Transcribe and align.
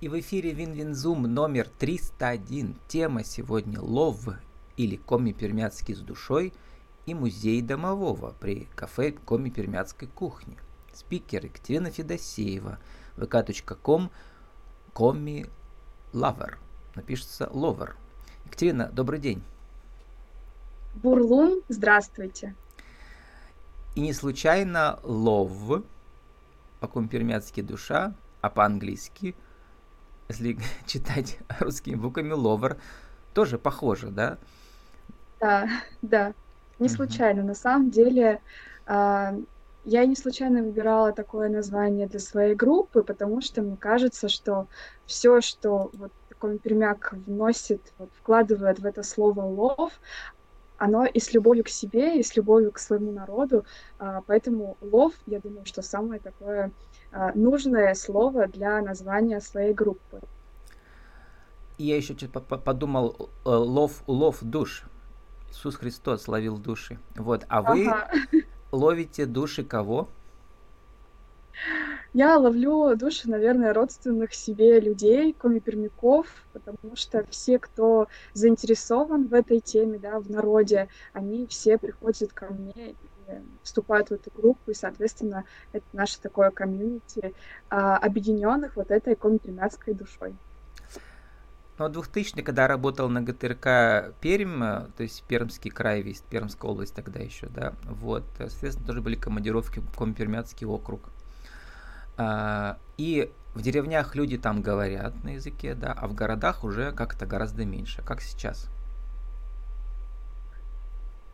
И 0.00 0.08
в 0.08 0.16
эфире 0.20 0.52
Win-Win 0.52 0.96
Zoom 0.96 1.22
номер 1.22 1.68
301. 1.80 2.76
Тема 2.86 3.24
сегодня 3.24 3.80
«Лов» 3.80 4.28
или 4.76 4.94
«Коми 4.94 5.32
пермяцкий 5.32 5.92
с 5.96 5.98
душой» 5.98 6.54
и 7.06 7.14
«Музей 7.14 7.60
домового» 7.62 8.32
при 8.38 8.68
кафе 8.76 9.10
Коми 9.10 9.50
пермяцкой 9.50 10.06
кухни. 10.06 10.56
Спикер 10.92 11.46
Екатерина 11.46 11.90
Федосеева, 11.90 12.78
vk.com, 13.16 14.12
komi 14.92 15.46
lover. 16.12 16.60
Напишется 16.94 17.50
lover. 17.52 17.96
Екатерина, 18.44 18.86
добрый 18.92 19.18
день. 19.18 19.42
Бур 20.94 21.23
лун, 21.23 21.62
здравствуйте. 21.68 22.54
И 23.96 24.00
не 24.00 24.12
случайно 24.12 25.00
лов, 25.02 25.82
по-компермяцки 26.78 27.62
душа, 27.62 28.14
а 28.40 28.48
по-английски– 28.48 29.34
если 30.28 30.58
читать 30.86 31.38
русскими 31.60 31.94
буквами, 31.96 32.32
ловер 32.32 32.80
тоже 33.34 33.58
похоже, 33.58 34.10
да? 34.10 34.38
Да, 35.40 35.68
да. 36.02 36.34
Не 36.78 36.88
случайно. 36.88 37.42
На 37.42 37.54
самом 37.54 37.90
деле, 37.90 38.40
а, 38.86 39.34
я 39.84 40.06
не 40.06 40.16
случайно 40.16 40.62
выбирала 40.62 41.12
такое 41.12 41.48
название 41.48 42.06
для 42.06 42.20
своей 42.20 42.54
группы, 42.54 43.02
потому 43.02 43.40
что 43.40 43.62
мне 43.62 43.76
кажется, 43.76 44.28
что 44.28 44.68
все, 45.06 45.40
что 45.40 45.90
вот 45.94 46.12
такой 46.28 46.58
пермяк 46.58 47.12
вносит, 47.26 47.92
вот, 47.98 48.10
вкладывает 48.14 48.78
в 48.78 48.86
это 48.86 49.02
слово 49.02 49.42
лов, 49.42 49.92
оно 50.76 51.04
и 51.04 51.18
с 51.18 51.32
любовью 51.32 51.64
к 51.64 51.68
себе, 51.68 52.18
и 52.18 52.22
с 52.22 52.36
любовью 52.36 52.70
к 52.72 52.78
своему 52.78 53.12
народу. 53.12 53.64
А, 53.98 54.22
поэтому 54.22 54.76
лов, 54.80 55.14
я 55.26 55.40
думаю, 55.40 55.66
что 55.66 55.82
самое 55.82 56.20
такое 56.20 56.72
нужное 57.34 57.94
слово 57.94 58.46
для 58.46 58.80
названия 58.82 59.40
своей 59.40 59.72
группы. 59.72 60.20
я 61.78 61.96
еще 61.96 62.16
что-то 62.16 62.40
подумал, 62.40 63.30
э, 63.44 63.48
лов, 63.48 64.02
лов 64.06 64.38
душ. 64.42 64.84
Иисус 65.50 65.76
Христос 65.76 66.28
ловил 66.28 66.58
души. 66.58 66.98
Вот, 67.16 67.46
а 67.48 67.62
вы 67.62 67.86
ага. 67.86 68.10
ловите 68.72 69.26
души 69.26 69.64
кого? 69.64 70.08
Я 72.14 72.38
ловлю 72.38 72.96
души, 72.96 73.28
наверное, 73.28 73.74
родственных 73.74 74.32
себе 74.32 74.80
людей, 74.80 75.32
комипермяков, 75.32 76.26
потому 76.52 76.96
что 76.96 77.24
все, 77.30 77.58
кто 77.58 78.08
заинтересован 78.32 79.26
в 79.26 79.34
этой 79.34 79.60
теме, 79.60 79.98
да, 79.98 80.18
в 80.18 80.30
народе, 80.30 80.88
они 81.12 81.46
все 81.46 81.76
приходят 81.76 82.32
ко 82.32 82.46
мне 82.46 82.94
вступают 83.62 84.08
в 84.08 84.12
эту 84.12 84.30
группу, 84.34 84.70
и, 84.70 84.74
соответственно, 84.74 85.44
это 85.72 85.84
наше 85.92 86.20
такое 86.20 86.50
комьюнити, 86.50 87.34
а, 87.70 87.96
объединенных 87.96 88.76
вот 88.76 88.90
этой 88.90 89.14
комитримятской 89.14 89.94
душой. 89.94 90.34
Ну, 91.78 91.88
2000 91.88 92.42
когда 92.42 92.66
работал 92.66 93.08
на 93.08 93.22
ГТРК 93.22 94.14
Пермь, 94.20 94.58
то 94.58 95.02
есть 95.02 95.22
Пермский 95.24 95.70
край, 95.70 96.02
весь 96.02 96.22
Пермская 96.22 96.72
область 96.72 96.94
тогда 96.94 97.20
еще, 97.20 97.46
да, 97.46 97.74
вот, 97.84 98.24
соответственно, 98.36 98.86
тоже 98.86 99.00
были 99.00 99.14
командировки 99.14 99.78
в 99.78 99.96
Компермятский 99.96 100.66
округ. 100.66 101.10
А, 102.16 102.78
и 102.96 103.30
в 103.54 103.62
деревнях 103.62 104.16
люди 104.16 104.38
там 104.38 104.60
говорят 104.60 105.22
на 105.22 105.34
языке, 105.34 105.74
да, 105.74 105.92
а 105.92 106.08
в 106.08 106.14
городах 106.14 106.64
уже 106.64 106.90
как-то 106.90 107.26
гораздо 107.26 107.64
меньше, 107.64 108.02
как 108.02 108.20
сейчас. 108.22 108.68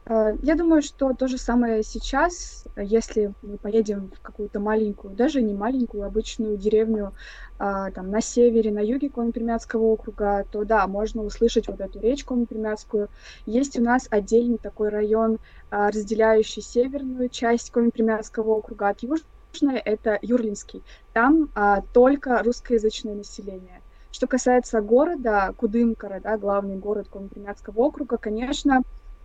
Э, 0.07 0.37
я 0.43 0.55
думаю, 0.55 0.83
что 0.83 1.15
то 1.15 1.29
же 1.29 1.39
самое 1.39 1.83
сейчас, 1.83 2.67
если 2.77 3.33
мы 3.43 3.57
поедем 3.57 4.11
в 4.11 4.21
какую-то 4.21 4.61
маленькую, 4.61 5.15
даже 5.15 5.41
не 5.43 5.55
маленькую, 5.55 6.05
обычную 6.05 6.57
деревню 6.59 7.15
а, 7.59 7.91
там, 7.91 8.11
на 8.11 8.21
севере, 8.21 8.71
на 8.71 8.81
юге 8.81 9.09
Конопримятского 9.09 9.83
округа, 9.85 10.45
то 10.51 10.65
да, 10.65 10.87
можно 10.87 11.23
услышать 11.23 11.69
вот 11.69 11.81
эту 11.81 12.01
речь 12.01 12.25
Конопримятскую. 12.25 13.09
Есть 13.47 13.79
у 13.79 13.83
нас 13.83 14.07
отдельный 14.11 14.59
такой 14.59 14.91
район, 14.91 15.39
а, 15.71 15.89
разделяющий 15.91 16.63
северную 16.63 17.29
часть 17.31 17.71
Конопримятского 17.71 18.51
округа 18.51 18.89
от 18.89 19.03
южной, 19.03 19.79
это 19.85 20.19
Юрлинский. 20.21 20.85
Там 21.13 21.49
а, 21.55 21.81
только 21.93 22.43
русскоязычное 22.43 23.15
население. 23.15 23.83
Что 24.11 24.27
касается 24.27 24.81
города, 24.81 25.53
Кудымкара, 25.57 26.21
да, 26.21 26.37
главный 26.39 26.77
город 26.77 27.09
Конопримятского 27.09 27.81
округа, 27.81 28.19
конечно, 28.19 28.83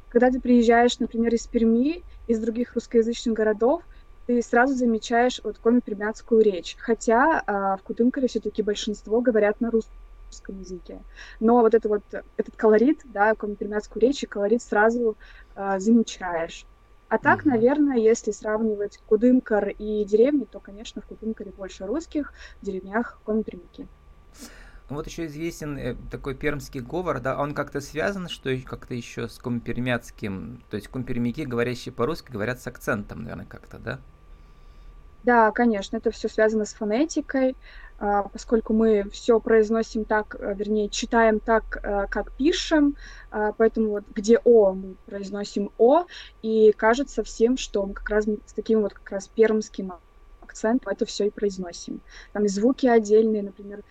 когда 0.09 0.31
ты 0.31 0.40
приезжаешь, 0.40 1.00
например, 1.00 1.34
из 1.34 1.47
Перми, 1.47 2.03
из 2.28 2.40
других 2.40 2.74
русскоязычных 2.74 3.34
городов, 3.36 3.84
ты 4.25 4.42
сразу 4.42 4.75
замечаешь 4.75 5.42
вот 5.44 5.58
коми-пермяцкую 5.58 6.42
речь. 6.42 6.75
Хотя 6.80 7.42
а, 7.46 7.78
в 7.78 7.84
Кутымкаре 7.84 8.28
все-таки 8.28 8.62
большинство 8.62 9.22
говорят 9.22 9.59
на 9.62 9.72
русском 9.72 10.59
языке. 10.59 11.02
Но 11.40 11.62
вот, 11.62 11.74
это 11.74 11.90
вот 11.90 12.03
этот 12.38 12.56
колорит, 12.56 13.02
да, 13.06 13.34
коми-пермяцкую 13.34 14.02
речь 14.02 14.24
и 14.24 14.28
колорит 14.28 14.62
сразу 14.62 15.18
а, 15.56 15.80
замечаешь. 15.80 16.68
А 17.08 17.18
так, 17.18 17.44
наверное, 17.44 17.97
если 17.97 18.30
сравнивать 18.30 19.00
Кудымкар 19.08 19.70
и 19.70 20.06
деревни, 20.06 20.46
то, 20.46 20.59
конечно, 20.59 21.02
в 21.02 21.08
Кудымкаре 21.08 21.52
больше 21.52 21.88
русских, 21.88 22.34
в 22.62 22.66
деревнях 22.66 23.20
коми-пермяки. 23.24 23.88
Вот 24.90 25.08
еще 25.08 25.28
известен 25.28 25.78
э, 25.78 25.96
такой 26.10 26.36
пермский 26.36 26.82
говор, 26.82 27.20
да, 27.20 27.40
он 27.40 27.54
как-то 27.54 27.80
связан, 27.80 28.28
что 28.28 28.56
как-то 28.62 28.94
еще 28.96 29.28
с 29.28 29.38
компермяцким, 29.38 30.64
то 30.70 30.78
есть 30.78 30.88
компермяки, 30.88 31.46
говорящие 31.46 31.94
по-русски, 31.94 32.32
говорят 32.32 32.60
с 32.60 32.68
акцентом, 32.68 33.24
наверное, 33.24 33.46
как-то, 33.46 33.78
да? 33.78 34.00
Да, 35.24 35.52
конечно, 35.52 35.98
это 35.98 36.12
все 36.12 36.30
связано 36.30 36.66
с 36.66 36.74
фонетикой, 36.74 37.56
а, 38.00 38.24
поскольку 38.24 38.74
мы 38.74 39.10
все 39.12 39.40
произносим 39.40 40.06
так, 40.06 40.36
э, 40.40 40.56
вернее, 40.56 40.90
читаем 40.90 41.40
так, 41.40 41.80
э, 41.84 42.08
как 42.10 42.32
пишем, 42.32 42.96
а, 43.30 43.52
поэтому 43.52 43.90
вот 43.90 44.06
где 44.16 44.40
О 44.46 44.74
мы 44.74 44.96
произносим 45.06 45.72
О, 45.78 46.06
и 46.42 46.72
кажется 46.72 47.24
всем, 47.24 47.58
что 47.58 47.86
мы 47.86 47.94
как 47.94 48.10
раз 48.10 48.26
с 48.26 48.54
таким 48.54 48.82
вот 48.82 48.94
как 48.94 49.12
раз 49.12 49.28
пермским 49.28 49.94
акцентом 50.42 50.92
это 50.92 51.06
все 51.06 51.28
и 51.28 51.30
произносим. 51.30 52.02
Там 52.34 52.46
и 52.46 52.48
звуки 52.48 52.88
отдельные, 52.88 53.44
например, 53.44 53.84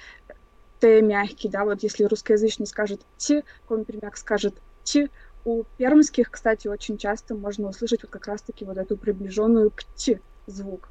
Т 0.80 1.02
мягкий, 1.02 1.48
да, 1.48 1.64
вот 1.64 1.82
если 1.82 2.04
русскоязычный 2.04 2.66
скажет 2.66 3.02
Т, 3.18 3.44
компермяк 3.66 4.16
скажет 4.16 4.54
Т, 4.84 5.08
у 5.44 5.64
пермских, 5.76 6.30
кстати, 6.30 6.68
очень 6.68 6.98
часто 6.98 7.34
можно 7.34 7.68
услышать 7.68 8.02
вот 8.02 8.10
как 8.10 8.26
раз-таки 8.26 8.64
вот 8.64 8.76
эту 8.76 8.96
приближенную 8.96 9.70
к 9.70 9.84
Т 9.84 10.20
звук. 10.46 10.88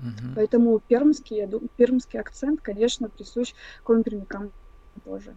Угу. 0.00 0.34
Поэтому 0.34 0.80
пермский, 0.80 1.36
я 1.36 1.46
думаю, 1.46 1.68
пермский 1.76 2.18
акцент, 2.18 2.60
конечно, 2.60 3.08
присущ 3.08 3.54
компермякам 3.84 4.50
тоже. 5.04 5.36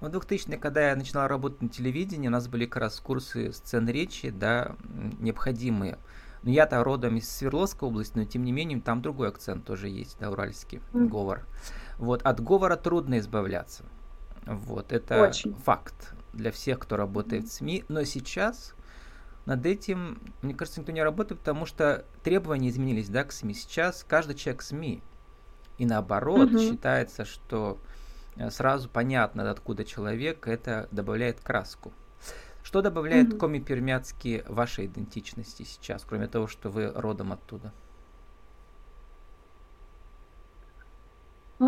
В 0.00 0.08
2000 0.08 0.56
когда 0.56 0.88
я 0.88 0.96
начинал 0.96 1.28
работать 1.28 1.62
на 1.62 1.68
телевидении, 1.68 2.26
у 2.26 2.32
нас 2.32 2.48
были 2.48 2.66
как 2.66 2.82
раз 2.82 2.98
курсы 2.98 3.52
сцен 3.52 3.88
речи, 3.88 4.30
да, 4.30 4.74
необходимые. 5.20 5.98
Но 6.42 6.50
я-то 6.50 6.82
родом 6.82 7.18
из 7.18 7.30
Свердловской 7.30 7.88
области, 7.88 8.16
но 8.16 8.24
тем 8.24 8.44
не 8.44 8.50
менее 8.50 8.80
там 8.80 9.00
другой 9.00 9.28
акцент 9.28 9.64
тоже 9.64 9.88
есть, 9.88 10.16
да, 10.18 10.32
уральский 10.32 10.80
mm. 10.92 11.06
говор. 11.06 11.46
Вот, 12.02 12.20
от 12.22 12.40
говора 12.40 12.74
трудно 12.74 13.20
избавляться. 13.20 13.84
Вот, 14.44 14.92
это 14.92 15.22
Очень. 15.22 15.54
факт 15.54 16.14
для 16.32 16.50
всех, 16.50 16.80
кто 16.80 16.96
работает 16.96 17.44
в 17.44 17.52
СМИ. 17.52 17.84
Но 17.86 18.02
сейчас 18.02 18.74
над 19.46 19.64
этим, 19.64 20.20
мне 20.42 20.52
кажется, 20.52 20.80
никто 20.80 20.90
не 20.90 21.04
работает, 21.04 21.38
потому 21.38 21.64
что 21.64 22.04
требования 22.24 22.70
изменились, 22.70 23.08
да, 23.08 23.22
к 23.22 23.30
СМИ. 23.30 23.54
Сейчас 23.54 24.04
каждый 24.08 24.34
человек 24.34 24.62
СМИ. 24.62 25.00
И 25.78 25.86
наоборот, 25.86 26.50
mm-hmm. 26.50 26.70
считается, 26.70 27.24
что 27.24 27.78
э, 28.34 28.50
сразу 28.50 28.88
понятно, 28.88 29.48
откуда 29.48 29.84
человек, 29.84 30.48
это 30.48 30.88
добавляет 30.90 31.38
краску. 31.38 31.92
Что 32.64 32.82
добавляет 32.82 33.28
mm-hmm. 33.28 33.38
коми-пермяцкие 33.38 34.42
вашей 34.48 34.86
идентичности 34.86 35.62
сейчас, 35.62 36.04
кроме 36.04 36.26
того, 36.26 36.48
что 36.48 36.68
вы 36.68 36.90
родом 36.92 37.30
оттуда? 37.30 37.72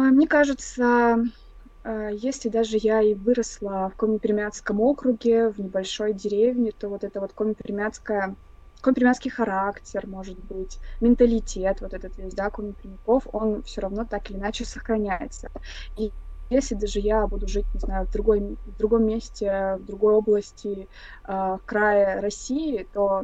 Мне 0.00 0.26
кажется, 0.26 1.16
э, 1.84 2.10
если 2.14 2.48
даже 2.48 2.76
я 2.78 3.02
и 3.02 3.14
выросла 3.14 3.90
в 3.90 3.96
Коми-Пермяцком 3.96 4.80
округе, 4.80 5.50
в 5.50 5.58
небольшой 5.60 6.14
деревне, 6.14 6.72
то 6.72 6.88
вот 6.88 7.04
это 7.04 7.20
вот 7.20 7.32
Коми-Пермяцкая 7.34 8.36
коми-пермяцкий 8.82 9.30
характер, 9.30 10.06
может 10.06 10.38
быть, 10.44 10.78
менталитет, 11.00 11.80
вот 11.80 11.94
этот 11.94 12.18
весь, 12.18 12.34
да, 12.34 12.50
коми-пермяков, 12.50 13.26
он 13.32 13.62
все 13.62 13.80
равно 13.80 14.04
так 14.04 14.30
или 14.30 14.38
иначе 14.38 14.64
сохраняется. 14.66 15.48
И 15.96 16.12
если 16.50 16.74
даже 16.74 17.00
я 17.00 17.26
буду 17.26 17.48
жить, 17.48 17.66
не 17.72 17.80
знаю, 17.80 18.06
в, 18.06 18.10
другой, 18.10 18.40
в 18.66 18.76
другом 18.76 19.06
месте, 19.06 19.76
в 19.80 19.84
другой 19.84 20.14
области, 20.14 20.88
э, 21.26 21.58
крае 21.64 22.20
России, 22.20 22.86
то 22.92 23.22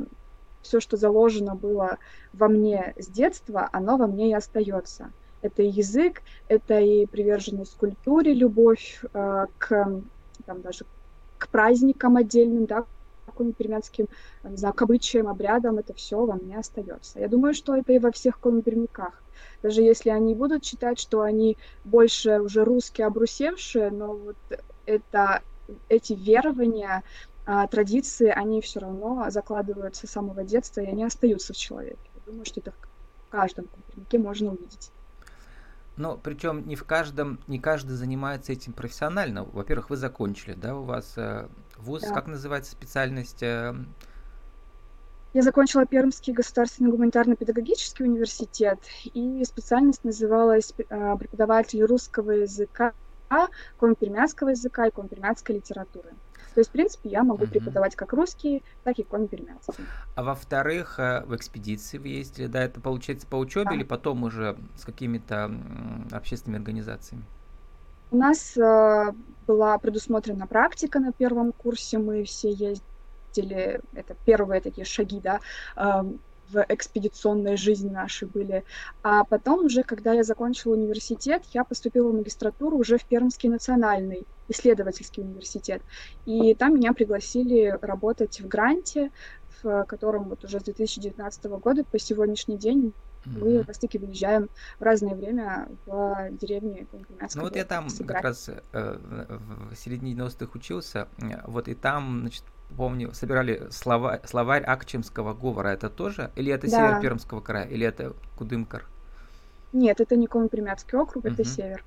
все, 0.63 0.81
что 0.81 0.97
заложено 0.97 1.55
было 1.57 1.99
во 2.33 2.49
мне 2.49 2.95
с 2.99 3.09
детства, 3.09 3.69
оно 3.73 3.99
во 3.99 4.07
мне 4.07 4.31
и 4.31 4.35
остается. 4.35 5.13
Это 5.43 5.63
и 5.63 5.69
язык, 5.69 6.23
это 6.49 6.79
и 6.79 7.07
приверженность 7.07 7.77
культуре, 7.77 8.35
любовь 8.35 9.03
э, 9.13 9.47
к 9.59 10.03
там 10.47 10.63
даже 10.63 10.85
к 11.39 11.49
праздникам 11.49 12.17
отдельным, 12.17 12.67
да, 12.67 12.85
коми-пермянским, 13.35 14.09
не 14.45 14.57
знаю, 14.57 14.75
к 14.75 14.83
обычаям, 14.83 15.29
обрядам, 15.29 15.79
это 15.79 15.95
все 15.95 16.25
во 16.27 16.35
мне 16.35 16.59
остается. 16.59 17.21
Я 17.21 17.29
думаю, 17.29 17.55
что 17.55 17.77
это 17.77 17.93
и 17.93 17.99
во 17.99 18.11
всех 18.11 18.39
коми-пермяках. 18.39 19.23
Даже 19.63 19.81
если 19.83 20.11
они 20.11 20.35
будут 20.35 20.65
считать, 20.65 20.99
что 20.99 21.23
они 21.23 21.57
больше 21.85 22.41
уже 22.41 22.65
русские 22.65 23.07
обрусевшие, 23.07 23.91
но 23.91 24.15
вот 24.15 24.37
это, 24.85 25.43
эти 25.89 26.13
верования, 26.13 27.03
а, 27.47 27.67
традиции, 27.67 28.29
они 28.29 28.61
все 28.61 28.81
равно 28.81 29.27
закладываются 29.31 30.07
с 30.07 30.11
самого 30.11 30.45
детства, 30.45 30.81
и 30.83 30.87
они 30.87 31.05
остаются 31.05 31.53
в 31.53 31.57
человеке. 31.57 32.11
Я 32.15 32.21
думаю, 32.27 32.45
что 32.45 32.61
это 32.61 32.73
в 32.73 33.29
каждом 33.31 33.67
коми-пермяке 33.67 34.19
можно 34.19 34.53
увидеть. 34.53 34.93
Но 36.01 36.17
причем 36.17 36.67
не 36.67 36.77
в 36.77 36.85
каждом, 36.85 37.39
не 37.47 37.59
каждый 37.59 37.93
занимается 37.93 38.53
этим 38.53 38.73
профессионально. 38.73 39.45
Во-первых, 39.45 39.91
вы 39.91 39.99
закончили, 39.99 40.55
да, 40.55 40.75
у 40.75 40.85
вас 40.85 41.13
э, 41.19 41.47
вуз, 41.77 42.01
да. 42.01 42.15
как 42.15 42.27
называется 42.27 42.73
специальность? 42.73 43.43
Э... 43.43 43.75
Я 45.35 45.43
закончила 45.43 45.85
Пермский 45.85 46.33
государственный 46.33 46.91
гуманитарно-педагогический 46.91 48.05
университет, 48.05 48.79
и 49.13 49.45
специальность 49.45 50.03
называлась 50.03 50.73
э, 50.79 51.17
преподаватель 51.19 51.85
русского 51.85 52.31
языка, 52.31 52.95
коми-пермянского 53.79 54.49
языка 54.49 54.87
и 54.87 54.91
коми-пермянской 54.91 55.57
литературы. 55.57 56.09
То 56.55 56.61
есть, 56.61 56.71
в 56.71 56.73
принципе, 56.73 57.11
я 57.11 57.23
могу 57.23 57.45
угу. 57.45 57.53
преподавать 57.53 57.97
как 57.97 58.13
русский, 58.13 58.63
так 58.85 58.99
и 58.99 59.03
коми-пермянский. 59.03 59.85
А 60.15 60.23
во-вторых, 60.23 60.99
э, 60.99 61.23
в 61.27 61.35
экспедиции 61.35 61.99
вы 61.99 62.09
ездили, 62.09 62.47
да, 62.47 62.63
это 62.63 62.81
получается 62.81 63.27
по 63.27 63.37
учебе 63.37 63.71
да. 63.71 63.75
или 63.77 63.85
потом 63.85 64.25
уже 64.25 64.57
с 64.77 64.85
какими-то 64.85 65.51
общественными 66.11 66.59
организациями? 66.59 67.25
У 68.11 68.17
нас 68.17 68.57
э, 68.57 69.13
была 69.47 69.79
предусмотрена 69.79 70.47
практика 70.47 70.99
на 70.99 71.13
первом 71.13 71.53
курсе, 71.53 71.99
мы 71.99 72.25
все 72.25 72.51
ездили, 72.51 73.81
это 73.95 74.17
первые 74.25 74.61
такие 74.61 74.85
шаги, 74.85 75.21
да, 75.21 75.41
э, 75.77 76.03
в 76.53 76.67
экспедиционной 76.69 77.57
жизни 77.57 77.89
нашей 77.89 78.27
были. 78.27 78.65
А 79.03 79.25
потом 79.25 79.67
уже, 79.67 79.83
когда 79.85 80.13
я 80.13 80.25
закончила 80.25 80.75
университет, 80.75 81.43
я 81.53 81.65
поступила 81.65 82.11
в 82.11 82.15
магистратуру 82.15 82.77
уже 82.79 82.99
в 82.99 83.05
Пермский 83.05 83.49
национальный 83.49 84.27
исследовательский 84.51 85.23
университет. 85.23 85.83
И 86.27 86.55
там 86.55 86.75
меня 86.75 86.93
пригласили 86.93 87.79
работать 87.81 88.41
в 88.41 88.49
гранте, 88.49 89.11
в 89.63 89.85
котором 89.85 90.29
вот 90.29 90.45
уже 90.45 90.61
с 90.61 90.65
2019 90.65 91.45
года 91.45 91.85
по 91.85 91.99
сегодняшний 91.99 92.57
день 92.57 92.93
мы 93.27 93.57
mm-hmm. 93.57 93.67
раз-таки 93.67 93.99
выезжаем 93.99 94.49
в 94.79 94.83
разное 94.83 95.15
время 95.15 95.69
в 95.85 96.31
деревне 96.33 96.87
Ну 97.35 97.43
вот 97.43 97.55
я 97.55 97.65
там 97.67 97.91
сыграть. 97.91 98.17
как 98.17 98.25
раз 98.25 98.49
э, 98.49 98.61
в 98.73 99.77
середине 99.77 100.15
90-х 100.15 100.53
учился, 100.55 101.07
вот 101.47 101.69
и 101.69 101.75
там, 101.75 102.21
значит, 102.21 102.45
помню, 102.77 103.13
собирали 103.13 103.69
слова, 103.71 104.21
словарь 104.25 104.63
Акчемского 104.63 105.35
говора. 105.35 105.69
Это 105.69 105.91
тоже? 105.91 106.31
Или 106.35 106.53
это 106.53 106.71
да. 106.71 106.77
север 106.77 107.01
Пермского 107.03 107.41
края? 107.41 107.67
Или 107.67 107.87
это 107.87 108.15
Кудымкар? 108.39 108.87
Нет, 109.73 110.01
это 110.01 110.17
не 110.17 110.27
Компримятский 110.27 110.99
округ, 110.99 111.25
угу. 111.25 111.33
это 111.33 111.45
север. 111.45 111.85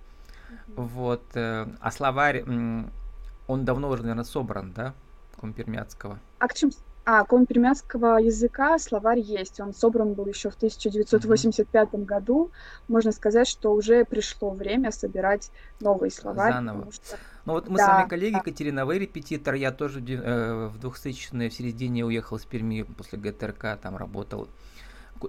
Вот. 0.67 1.23
Э, 1.35 1.67
а 1.79 1.91
словарь, 1.91 2.43
он 2.43 3.65
давно 3.65 3.89
уже, 3.89 4.03
наверное, 4.03 4.23
собран, 4.23 4.73
да? 4.73 4.93
Компермятского. 5.39 6.19
Акчемский 6.39 6.83
а, 7.05 7.25
коми-пермянского 7.25 8.17
языка 8.19 8.79
словарь 8.79 9.19
есть. 9.19 9.59
Он 9.59 9.73
собран 9.73 10.13
был 10.13 10.25
еще 10.25 10.49
в 10.49 10.55
1985 10.55 11.89
mm-hmm. 11.89 12.05
году. 12.05 12.51
Можно 12.87 13.11
сказать, 13.11 13.47
что 13.47 13.73
уже 13.73 14.05
пришло 14.05 14.51
время 14.51 14.91
собирать 14.91 15.51
новый 15.81 16.11
словарь. 16.11 16.53
Заново. 16.53 16.91
Что... 16.93 17.17
Ну 17.45 17.53
вот 17.53 17.67
мы 17.67 17.77
да, 17.77 17.85
с 17.85 17.87
вами 17.89 18.07
коллеги, 18.07 18.33
да. 18.33 18.39
Екатерина, 18.39 18.85
вы 18.85 18.99
репетитор. 18.99 19.55
Я 19.55 19.71
тоже 19.71 19.99
э, 19.99 20.67
в 20.67 20.77
2000-е 20.77 21.49
в 21.49 21.53
середине 21.53 22.05
уехал 22.05 22.39
с 22.39 22.45
Перми 22.45 22.83
после 22.83 23.19
ГТРК, 23.19 23.77
там 23.81 23.97
работал 23.97 24.47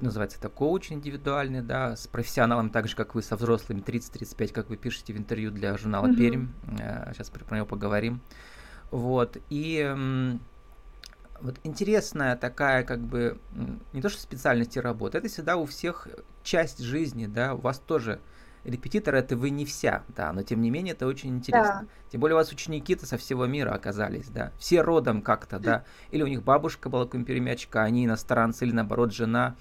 называется 0.00 0.38
это 0.38 0.48
коуч 0.48 0.92
индивидуальный, 0.92 1.62
да, 1.62 1.96
с 1.96 2.06
профессионалом, 2.06 2.70
так 2.70 2.88
же, 2.88 2.96
как 2.96 3.14
вы, 3.14 3.22
со 3.22 3.36
взрослыми 3.36 3.80
30-35, 3.80 4.52
как 4.52 4.68
вы 4.68 4.76
пишете 4.76 5.12
в 5.12 5.16
интервью 5.16 5.50
для 5.50 5.76
журнала 5.76 6.06
mm-hmm. 6.06 6.16
Пермь. 6.16 6.48
Э, 6.80 7.12
сейчас 7.12 7.30
про 7.30 7.56
него 7.56 7.66
поговорим. 7.66 8.20
Вот, 8.90 9.38
и 9.50 9.94
вот 11.40 11.56
интересная 11.64 12.36
такая, 12.36 12.84
как 12.84 13.00
бы, 13.00 13.38
не 13.92 14.00
то 14.00 14.08
что 14.08 14.20
специальности 14.20 14.78
работы, 14.78 15.18
это 15.18 15.28
всегда 15.28 15.56
у 15.56 15.66
всех 15.66 16.08
часть 16.42 16.78
жизни, 16.78 17.26
да, 17.26 17.54
у 17.54 17.58
вас 17.58 17.78
тоже 17.78 18.20
репетитор 18.64 19.14
это 19.14 19.36
вы 19.36 19.50
не 19.50 19.64
вся, 19.64 20.04
да, 20.08 20.32
но 20.32 20.42
тем 20.42 20.60
не 20.60 20.70
менее 20.70 20.94
это 20.94 21.06
очень 21.06 21.30
интересно. 21.30 21.82
Да. 21.82 22.10
Тем 22.10 22.20
более 22.20 22.34
у 22.34 22.38
вас 22.38 22.50
ученики-то 22.50 23.06
со 23.06 23.16
всего 23.16 23.46
мира 23.46 23.72
оказались, 23.72 24.28
да, 24.28 24.52
все 24.58 24.82
родом 24.82 25.22
как-то, 25.22 25.58
да, 25.58 25.84
или 26.10 26.22
у 26.22 26.26
них 26.26 26.42
бабушка 26.42 26.88
была 26.88 27.06
кумперемячка, 27.06 27.82
они 27.82 28.04
иностранцы, 28.06 28.64
или 28.64 28.72
наоборот 28.72 29.12
жена 29.12 29.56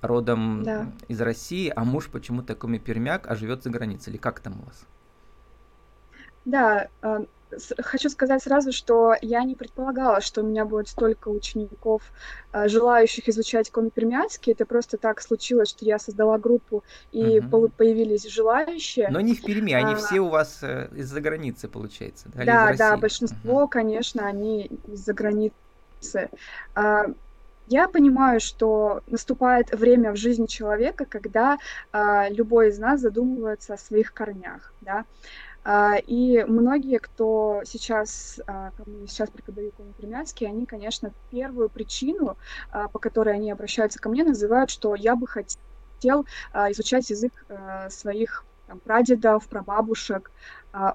родом 0.00 0.62
да. 0.62 0.92
из 1.08 1.20
России, 1.20 1.72
а 1.74 1.84
муж 1.84 2.08
почему-то 2.08 2.54
коми-пермяк, 2.54 3.28
а 3.28 3.34
живет 3.34 3.64
за 3.64 3.70
границей, 3.70 4.12
или 4.12 4.18
как 4.18 4.40
там 4.40 4.60
у 4.60 4.64
вас? 4.64 4.86
Да, 6.44 6.88
а, 7.02 7.24
хочу 7.80 8.08
сказать 8.10 8.42
сразу, 8.42 8.72
что 8.72 9.14
я 9.22 9.42
не 9.44 9.54
предполагала, 9.54 10.20
что 10.20 10.42
у 10.42 10.46
меня 10.46 10.64
будет 10.64 10.88
столько 10.88 11.28
учеников, 11.28 12.02
э, 12.52 12.68
желающих 12.68 13.28
изучать 13.28 13.70
коми-пермянский. 13.70 14.52
Это 14.52 14.66
просто 14.66 14.96
так 14.96 15.20
случилось, 15.20 15.70
что 15.70 15.84
я 15.84 15.98
создала 15.98 16.38
группу, 16.38 16.84
и 17.12 17.40
угу. 17.40 17.68
появились 17.68 18.28
желающие. 18.28 19.08
Но 19.10 19.20
не 19.20 19.34
в 19.34 19.42
Перми, 19.42 19.72
они 19.72 19.94
а, 19.94 19.96
все 19.96 20.20
у 20.20 20.28
вас 20.28 20.58
э, 20.62 20.88
из-за 20.94 21.20
границы, 21.20 21.68
получается, 21.68 22.28
да? 22.34 22.44
Да, 22.44 22.74
да, 22.76 22.96
большинство, 22.96 23.62
угу. 23.62 23.68
конечно, 23.68 24.26
они 24.26 24.66
из-за 24.86 25.14
границы. 25.14 26.30
А, 26.74 27.06
я 27.70 27.86
понимаю, 27.86 28.40
что 28.40 29.02
наступает 29.06 29.72
время 29.72 30.12
в 30.12 30.16
жизни 30.16 30.46
человека, 30.46 31.04
когда 31.04 31.58
а, 31.92 32.28
любой 32.30 32.68
из 32.68 32.78
нас 32.78 33.00
задумывается 33.00 33.74
о 33.74 33.78
своих 33.78 34.14
корнях, 34.14 34.72
да. 34.80 35.04
А, 35.70 35.96
и 35.98 36.44
многие, 36.44 36.98
кто 36.98 37.60
сейчас, 37.66 38.40
а, 38.46 38.70
кому 38.70 39.06
сейчас 39.06 39.28
преподаю 39.28 39.70
по-пермянски, 39.72 40.44
они, 40.44 40.64
конечно, 40.64 41.12
первую 41.30 41.68
причину, 41.68 42.38
а, 42.70 42.88
по 42.88 42.98
которой 42.98 43.34
они 43.34 43.50
обращаются 43.50 43.98
ко 43.98 44.08
мне, 44.08 44.24
называют, 44.24 44.70
что 44.70 44.94
я 44.94 45.14
бы 45.14 45.26
хотел 45.26 46.24
изучать 46.70 47.10
язык 47.10 47.32
своих 47.90 48.46
там, 48.66 48.80
прадедов, 48.80 49.46
прабабушек, 49.48 50.30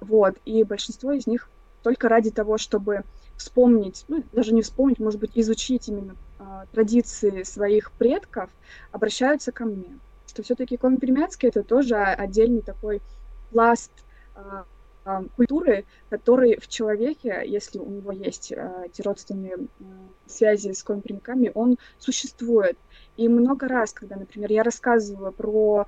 вот, 0.01 0.37
и 0.45 0.63
большинство 0.63 1.11
из 1.11 1.27
них 1.27 1.51
только 1.83 2.09
ради 2.09 2.31
того, 2.31 2.57
чтобы 2.57 3.03
вспомнить, 3.35 4.05
ну, 4.07 4.23
даже 4.31 4.55
не 4.55 4.61
вспомнить, 4.63 4.99
может 4.99 5.19
быть, 5.19 5.31
изучить 5.35 5.87
именно 5.89 6.15
традиции 6.71 7.43
своих 7.43 7.91
предков, 7.91 8.49
обращаются 8.91 9.51
ко 9.51 9.65
мне. 9.65 9.99
Что 10.25 10.41
все-таки 10.41 10.77
коми-пермянский 10.77 11.49
это 11.49 11.63
тоже 11.63 11.95
отдельный 11.97 12.61
такой 12.61 13.01
пласт 13.51 13.91
культуры, 15.35 15.85
который 16.09 16.57
в 16.59 16.67
человеке, 16.67 17.43
если 17.45 17.79
у 17.79 17.89
него 17.89 18.11
есть 18.11 18.53
а, 18.53 18.83
эти 18.85 19.01
родственные 19.01 19.57
связи 20.25 20.71
с 20.71 20.83
коми 20.83 21.51
он 21.53 21.77
существует. 21.97 22.77
И 23.17 23.27
много 23.27 23.67
раз, 23.67 23.91
когда, 23.91 24.15
например, 24.15 24.51
я 24.51 24.63
рассказываю 24.63 25.31
про 25.33 25.87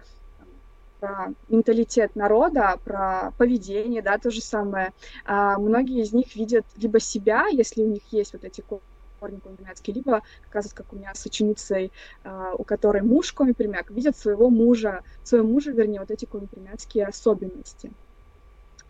про 0.99 1.33
менталитет 1.49 2.15
народа, 2.15 2.79
про 2.83 3.33
поведение, 3.37 4.01
да, 4.01 4.17
то 4.17 4.31
же 4.31 4.41
самое. 4.41 4.91
А, 5.25 5.59
многие 5.59 6.01
из 6.01 6.13
них 6.13 6.35
видят 6.35 6.65
либо 6.77 6.99
себя, 6.99 7.47
если 7.47 7.83
у 7.83 7.87
них 7.87 8.01
есть 8.11 8.33
вот 8.33 8.43
эти 8.43 8.61
корни 8.61 9.39
комипримятские, 9.39 9.95
либо, 9.95 10.21
как 10.49 10.65
как 10.73 10.93
у 10.93 10.95
меня 10.95 11.13
с 11.13 11.25
ученицей, 11.25 11.91
а, 12.23 12.53
у 12.53 12.63
которой 12.63 13.01
муж 13.01 13.33
комипримяк, 13.33 13.91
видят 13.91 14.17
своего 14.17 14.49
мужа, 14.49 15.03
своего 15.23 15.47
мужа, 15.47 15.71
вернее, 15.71 15.99
вот 15.99 16.11
эти 16.11 16.25
комипримятские 16.25 17.05
особенности. 17.07 17.91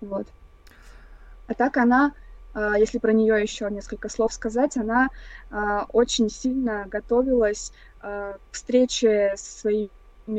Вот. 0.01 0.27
А 1.47 1.53
так 1.53 1.77
она, 1.77 2.13
а, 2.53 2.77
если 2.77 2.97
про 2.97 3.13
нее 3.13 3.41
еще 3.41 3.69
несколько 3.69 4.09
слов 4.09 4.33
сказать, 4.33 4.77
она 4.77 5.09
а, 5.49 5.85
очень 5.89 6.29
сильно 6.29 6.85
готовилась 6.87 7.71
а, 8.01 8.33
к 8.33 8.53
встрече 8.53 9.33
со 9.35 9.59
своими 9.59 9.89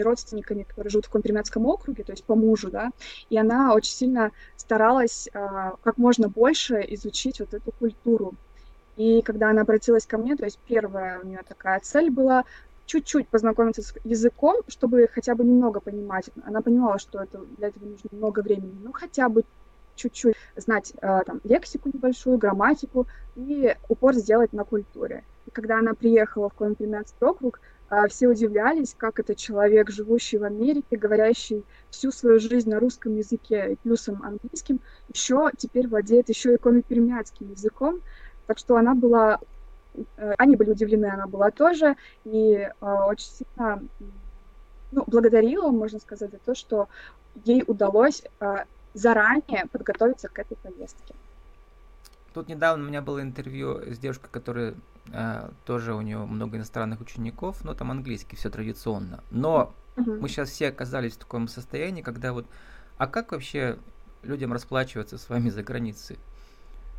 родственниками, 0.00 0.64
которые 0.64 0.90
живут 0.90 1.06
в 1.06 1.10
Контримятском 1.10 1.66
округе, 1.66 2.02
то 2.02 2.12
есть 2.12 2.24
по 2.24 2.34
мужу, 2.34 2.70
да, 2.70 2.90
и 3.30 3.38
она 3.38 3.72
очень 3.72 3.92
сильно 3.92 4.32
старалась 4.56 5.28
как 5.32 5.96
можно 5.96 6.28
больше 6.28 6.84
изучить 6.88 7.38
вот 7.38 7.54
эту 7.54 7.70
культуру. 7.70 8.34
И 8.96 9.22
когда 9.22 9.50
она 9.50 9.62
обратилась 9.62 10.06
ко 10.06 10.18
мне, 10.18 10.34
то 10.36 10.44
есть 10.44 10.58
первая 10.66 11.20
у 11.20 11.26
нее 11.26 11.42
такая 11.46 11.78
цель 11.80 12.10
была 12.10 12.44
чуть-чуть 12.86 13.28
познакомиться 13.28 13.82
с 13.82 13.94
языком, 14.04 14.62
чтобы 14.68 15.08
хотя 15.12 15.34
бы 15.34 15.44
немного 15.44 15.80
понимать. 15.80 16.30
Она 16.44 16.62
понимала, 16.62 16.98
что 16.98 17.22
это, 17.22 17.40
для 17.58 17.68
этого 17.68 17.84
нужно 17.84 18.08
много 18.12 18.40
времени, 18.40 18.78
но 18.82 18.92
хотя 18.92 19.28
бы 19.28 19.44
чуть-чуть 19.96 20.36
знать 20.56 20.92
э, 21.00 21.20
там, 21.26 21.40
лексику 21.44 21.90
небольшую, 21.92 22.38
грамматику 22.38 23.06
и 23.34 23.74
упор 23.88 24.14
сделать 24.14 24.52
на 24.52 24.64
культуре. 24.64 25.24
И 25.46 25.50
когда 25.50 25.78
она 25.78 25.94
приехала 25.94 26.48
в 26.48 26.54
Колумбийский 26.54 27.26
округ, 27.26 27.60
э, 27.90 28.06
все 28.08 28.28
удивлялись, 28.28 28.94
как 28.96 29.18
это 29.18 29.34
человек, 29.34 29.90
живущий 29.90 30.38
в 30.38 30.44
Америке, 30.44 30.96
говорящий 30.96 31.64
всю 31.90 32.12
свою 32.12 32.38
жизнь 32.38 32.70
на 32.70 32.78
русском 32.78 33.16
языке 33.16 33.72
и 33.72 33.76
плюсом 33.76 34.22
английским, 34.22 34.80
еще 35.12 35.50
теперь 35.56 35.88
владеет 35.88 36.28
еще 36.28 36.54
и 36.54 36.58
коми 36.58 36.84
языком. 36.88 38.00
Так 38.46 38.58
что 38.58 38.76
она 38.76 38.94
была 38.94 39.40
они 40.38 40.56
были 40.56 40.70
удивлены, 40.70 41.06
она 41.06 41.26
была 41.26 41.50
тоже, 41.50 41.96
и 42.24 42.68
очень 42.80 43.28
сильно 43.28 43.82
ну, 44.92 45.04
благодарила, 45.06 45.70
можно 45.70 45.98
сказать, 45.98 46.30
за 46.30 46.38
то, 46.38 46.54
что 46.54 46.88
ей 47.44 47.64
удалось 47.66 48.22
заранее 48.94 49.66
подготовиться 49.70 50.28
к 50.28 50.38
этой 50.38 50.56
поездке. 50.56 51.14
Тут 52.32 52.48
недавно 52.48 52.84
у 52.84 52.88
меня 52.88 53.02
было 53.02 53.22
интервью 53.22 53.80
с 53.80 53.98
девушкой, 53.98 54.28
которая 54.30 54.74
э, 55.12 55.50
тоже 55.64 55.94
у 55.94 56.02
нее 56.02 56.18
много 56.18 56.58
иностранных 56.58 57.00
учеников, 57.00 57.64
но 57.64 57.74
там 57.74 57.90
английский 57.90 58.36
все 58.36 58.50
традиционно. 58.50 59.24
Но 59.30 59.72
uh-huh. 59.96 60.20
мы 60.20 60.28
сейчас 60.28 60.50
все 60.50 60.68
оказались 60.68 61.14
в 61.14 61.18
таком 61.18 61.48
состоянии, 61.48 62.02
когда 62.02 62.34
вот, 62.34 62.46
а 62.98 63.06
как 63.06 63.32
вообще 63.32 63.78
людям 64.22 64.52
расплачиваться 64.52 65.16
с 65.16 65.28
вами 65.30 65.48
за 65.48 65.62
границей? 65.62 66.18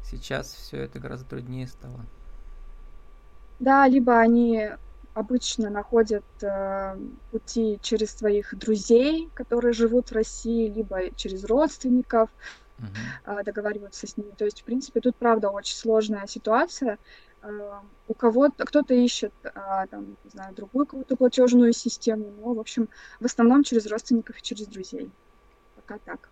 Сейчас 0.04 0.54
все 0.54 0.77
это 0.77 1.00
гораздо 1.00 1.30
труднее 1.30 1.68
стало. 1.68 2.06
Да, 3.60 3.88
либо 3.88 4.20
они 4.20 4.70
обычно 5.14 5.70
находят 5.70 6.26
э, 6.42 6.98
пути 7.32 7.80
через 7.82 8.12
своих 8.12 8.56
друзей, 8.56 9.30
которые 9.34 9.74
живут 9.74 10.10
в 10.10 10.14
России, 10.14 10.70
либо 10.70 11.10
через 11.16 11.44
родственников 11.44 12.30
uh-huh. 12.78 13.44
договариваться 13.44 14.06
с 14.06 14.16
ними. 14.16 14.32
То 14.38 14.46
есть, 14.46 14.62
в 14.62 14.64
принципе, 14.64 15.00
тут, 15.00 15.16
правда, 15.16 15.50
очень 15.50 15.76
сложная 15.76 16.28
ситуация. 16.28 17.00
А, 17.42 17.84
у 18.08 18.14
кого-то, 18.14 18.66
кто-то 18.66 18.94
ищет, 18.94 19.34
а, 19.44 19.88
там, 19.88 20.18
не 20.24 20.30
знаю, 20.30 20.56
другую 20.56 20.86
какую-то 20.86 21.16
платежную 21.16 21.74
систему, 21.74 22.32
но, 22.40 22.54
в 22.54 22.60
общем, 22.60 22.90
в 23.20 23.26
основном 23.26 23.64
через 23.64 23.86
родственников 23.88 24.38
и 24.38 24.42
через 24.42 24.68
друзей. 24.68 25.12
Пока 25.76 26.00
так. 26.00 26.30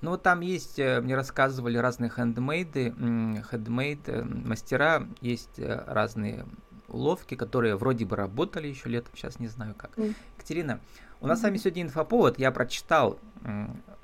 Ну, 0.00 0.10
вот 0.10 0.22
там 0.22 0.40
есть, 0.40 0.78
э, 0.78 1.00
мне 1.00 1.16
рассказывали 1.16 1.76
разные 1.76 2.10
хендмейды, 2.10 2.94
хендмейд, 3.50 4.08
э, 4.08 4.22
мастера, 4.22 5.06
есть 5.20 5.58
э, 5.58 5.84
разные 5.86 6.46
уловки, 6.86 7.34
которые 7.34 7.76
вроде 7.76 8.04
бы 8.04 8.16
работали 8.16 8.68
еще 8.68 8.88
летом, 8.88 9.14
сейчас 9.16 9.40
не 9.40 9.48
знаю 9.48 9.74
как. 9.74 9.98
Mm. 9.98 10.14
Екатерина, 10.36 10.80
у 11.20 11.26
нас 11.26 11.38
mm-hmm. 11.38 11.40
с 11.40 11.44
вами 11.44 11.56
сегодня 11.58 11.82
инфоповод, 11.82 12.38
я 12.38 12.50
прочитал 12.52 13.18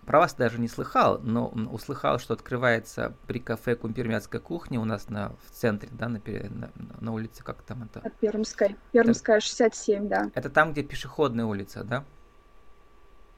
про 0.05 0.19
вас 0.21 0.35
даже 0.35 0.61
не 0.61 0.69
слыхал, 0.69 1.19
но 1.23 1.49
услыхал, 1.49 2.19
что 2.19 2.35
открывается 2.35 3.15
при 3.27 3.39
кафе 3.39 3.75
Кумпермятская 3.75 4.41
кухня 4.41 4.81
у 4.81 4.85
нас 4.85 5.09
на, 5.09 5.31
в 5.31 5.51
центре, 5.51 5.89
да, 5.93 6.09
на, 6.09 6.21
на, 6.27 6.71
на 7.01 7.13
улице, 7.13 7.43
как 7.43 7.63
там 7.63 7.85
это? 7.85 8.09
Пермская. 8.21 8.77
Пермская, 8.93 9.39
это, 9.39 9.47
67, 9.47 10.09
да. 10.09 10.31
Это 10.35 10.51
там, 10.51 10.73
где 10.73 10.83
пешеходная 10.83 11.47
улица, 11.47 11.85
да? 11.85 12.05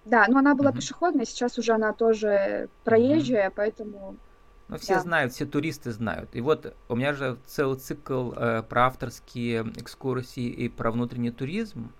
Да, 0.06 0.26
но 0.28 0.38
она 0.38 0.54
была 0.54 0.70
угу. 0.70 0.78
пешеходная, 0.78 1.24
сейчас 1.24 1.58
уже 1.58 1.72
она 1.72 1.92
тоже 1.92 2.68
проезжая, 2.84 3.48
угу. 3.48 3.54
поэтому... 3.56 4.16
Ну, 4.68 4.78
все 4.78 4.94
да. 4.94 5.00
знают, 5.00 5.32
все 5.32 5.46
туристы 5.46 5.92
знают. 5.92 6.30
И 6.34 6.40
вот 6.40 6.74
у 6.88 6.96
меня 6.96 7.12
же 7.12 7.38
целый 7.46 7.78
цикл 7.78 8.32
э, 8.32 8.62
про 8.68 8.86
авторские 8.86 9.62
экскурсии 9.76 10.46
и 10.46 10.68
про 10.68 10.90
внутренний 10.90 11.30
туризм. 11.30 11.92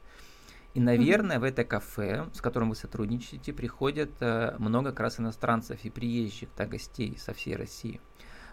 И, 0.74 0.80
наверное, 0.80 1.36
mm-hmm. 1.36 1.40
в 1.40 1.44
это 1.44 1.64
кафе, 1.64 2.26
с 2.34 2.40
которым 2.40 2.70
вы 2.70 2.74
сотрудничаете, 2.76 3.52
приходят 3.52 4.10
э, 4.20 4.56
много 4.58 4.90
как 4.90 5.00
раз 5.00 5.20
иностранцев 5.20 5.78
и 5.84 5.90
приезжих, 5.90 6.48
да, 6.56 6.66
гостей 6.66 7.16
со 7.18 7.32
всей 7.32 7.54
России. 7.54 8.00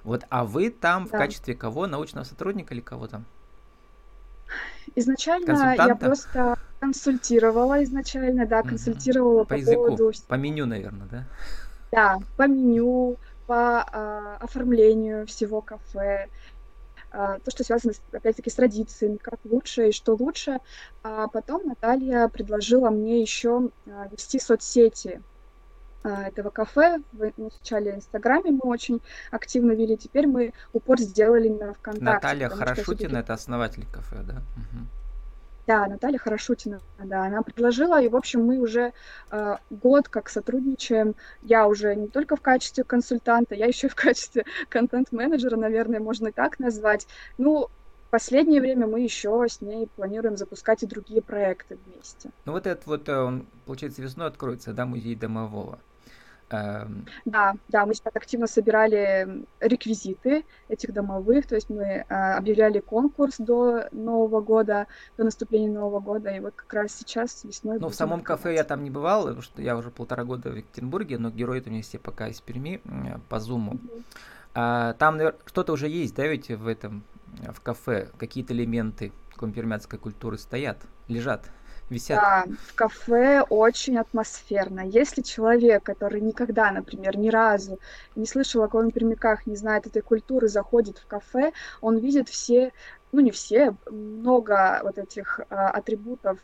Вот, 0.04 0.26
а 0.30 0.46
вы 0.46 0.70
там 0.70 1.06
да. 1.06 1.10
в 1.10 1.12
качестве 1.12 1.56
кого? 1.56 1.88
Научного 1.88 2.24
сотрудника 2.24 2.74
или 2.74 2.82
кого 2.82 3.08
там? 3.08 3.26
Изначально 4.96 5.76
я 5.76 5.96
просто 5.96 6.58
консультировала 6.80 7.84
изначально, 7.84 8.46
да, 8.46 8.62
консультировала 8.62 9.42
угу. 9.42 9.46
по, 9.46 9.56
по 9.56 9.60
языку, 9.60 9.86
поводу... 9.86 10.12
по 10.28 10.36
меню, 10.36 10.66
наверное, 10.66 11.08
да? 11.10 11.24
Да, 11.92 12.20
по 12.38 12.48
меню, 12.48 13.18
по 13.48 13.86
э, 13.92 14.44
оформлению 14.44 15.26
всего 15.28 15.62
кафе, 15.62 16.28
а, 17.12 17.38
то, 17.40 17.52
что 17.52 17.64
связано, 17.64 17.94
опять-таки, 18.12 18.50
с 18.50 18.56
традициями, 18.56 19.18
как 19.18 19.40
лучше 19.44 19.90
и 19.90 19.92
что 19.92 20.16
лучше. 20.16 20.60
А 21.04 21.28
потом 21.28 21.62
Наталья 21.64 22.28
предложила 22.28 22.90
мне 22.90 23.22
еще 23.22 23.70
а, 23.86 24.08
вести 24.12 24.40
соцсети 24.40 25.22
этого 26.04 26.50
кафе. 26.50 27.02
В 27.12 27.32
начале 27.38 27.96
Инстаграме 27.96 28.52
мы 28.52 28.70
очень 28.70 29.02
активно 29.32 29.72
вели, 29.72 29.98
теперь 29.98 30.28
мы 30.28 30.54
упор 30.74 31.00
сделали 31.00 31.50
на 31.50 31.74
ВКонтакте. 31.74 32.04
Наталья 32.04 32.50
Хорошутина, 32.50 33.18
это 33.18 33.34
основатель 33.34 33.86
кафе, 33.92 34.18
да? 34.24 34.42
Угу. 34.56 34.86
Да, 35.66 35.88
Наталья 35.88 36.18
Хорошутина, 36.18 36.82
да, 37.02 37.26
она 37.26 37.42
предложила, 37.42 38.02
и, 38.02 38.10
в 38.10 38.18
общем, 38.18 38.46
мы 38.46 38.60
уже 38.60 38.92
э, 39.32 39.56
год 39.70 40.10
как 40.10 40.28
сотрудничаем. 40.28 41.16
Я 41.42 41.68
уже 41.68 41.96
не 41.96 42.08
только 42.08 42.36
в 42.36 42.42
качестве 42.42 42.84
консультанта, 42.84 43.56
я 43.56 43.66
еще 43.66 43.88
и 43.88 43.90
в 43.90 43.96
качестве 43.96 44.44
контент-менеджера, 44.68 45.56
наверное, 45.56 46.02
можно 46.02 46.28
и 46.28 46.32
так 46.34 46.60
назвать. 46.60 47.08
Ну, 47.38 47.70
в 48.08 48.10
последнее 48.10 48.60
время 48.60 48.88
мы 48.88 49.00
еще 49.00 49.46
с 49.48 49.62
ней 49.62 49.88
планируем 49.96 50.36
запускать 50.36 50.84
и 50.84 50.86
другие 50.86 51.22
проекты 51.22 51.78
вместе. 51.86 52.32
Ну, 52.44 52.52
вот 52.52 52.68
этот 52.68 52.86
вот, 52.86 53.08
э, 53.08 53.18
он, 53.18 53.48
получается, 53.66 54.02
весной 54.02 54.28
откроется, 54.28 54.74
да, 54.74 54.86
музей 54.86 55.16
домового. 55.16 55.80
Эм, 56.50 57.06
да, 57.26 57.56
да, 57.70 57.86
мы 57.86 57.94
сейчас 57.94 58.16
активно 58.16 58.48
собирали 58.48 59.46
реквизиты 59.60 60.46
этих 60.68 60.94
домовых, 60.94 61.48
то 61.48 61.56
есть 61.56 61.70
мы 61.70 61.84
э, 61.84 62.04
объявляли 62.08 62.80
конкурс 62.80 63.36
до 63.38 63.88
Нового 63.92 64.42
года, 64.42 64.88
до 65.18 65.24
наступления 65.24 65.72
Нового 65.72 66.00
года, 66.00 66.30
и 66.30 66.40
вот 66.40 66.54
как 66.56 66.74
раз 66.74 66.92
сейчас 66.92 67.44
весной... 67.44 67.80
Ну, 67.80 67.90
в 67.90 67.96
самом 67.96 68.22
кафе 68.22 68.54
я 68.54 68.64
там 68.64 68.84
не 68.84 68.90
бывал, 68.90 69.24
потому 69.24 69.42
что 69.42 69.62
я 69.62 69.76
уже 69.78 69.90
полтора 69.90 70.24
года 70.24 70.52
в 70.52 70.56
Екатеринбурге, 70.56 71.18
но 71.18 71.30
герои 71.30 71.64
у 71.66 71.70
меня 71.70 71.82
все 71.82 72.00
пока 72.00 72.28
из 72.28 72.40
Перми 72.42 72.82
по 73.30 73.40
Зуму. 73.40 73.74
Mm-hmm. 73.74 74.04
А, 74.56 74.94
там 74.94 75.20
что-то 75.46 75.74
уже 75.74 75.88
есть, 75.88 76.16
да, 76.16 76.28
ведь 76.28 76.50
в 76.50 76.68
этом, 76.68 77.04
в 77.52 77.62
кафе, 77.62 78.10
какие-то 78.18 78.54
элементы 78.54 79.12
компермятской 79.36 79.98
культуры 80.00 80.38
стоят, 80.38 80.78
лежат? 81.08 81.50
Висят. 81.94 82.20
Да, 82.22 82.46
в 82.68 82.76
кафе 82.76 83.42
очень 83.50 83.98
атмосферно. 83.98 84.82
Если 84.82 85.22
человек, 85.22 85.84
который 85.84 86.22
никогда, 86.22 86.72
например, 86.72 87.18
ни 87.18 87.30
разу 87.30 87.80
не 88.16 88.26
слышал 88.26 88.64
о 88.64 88.68
Колымпермяках, 88.68 89.48
не 89.48 89.56
знает 89.56 89.88
этой 89.88 90.02
культуры, 90.02 90.48
заходит 90.48 90.98
в 90.98 91.06
кафе, 91.08 91.54
он 91.82 91.98
видит 91.98 92.30
все, 92.30 92.72
ну 93.12 93.22
не 93.22 93.32
все, 93.32 93.76
много 93.90 94.82
вот 94.84 94.98
этих 94.98 95.40
а, 95.50 95.70
атрибутов 95.70 96.40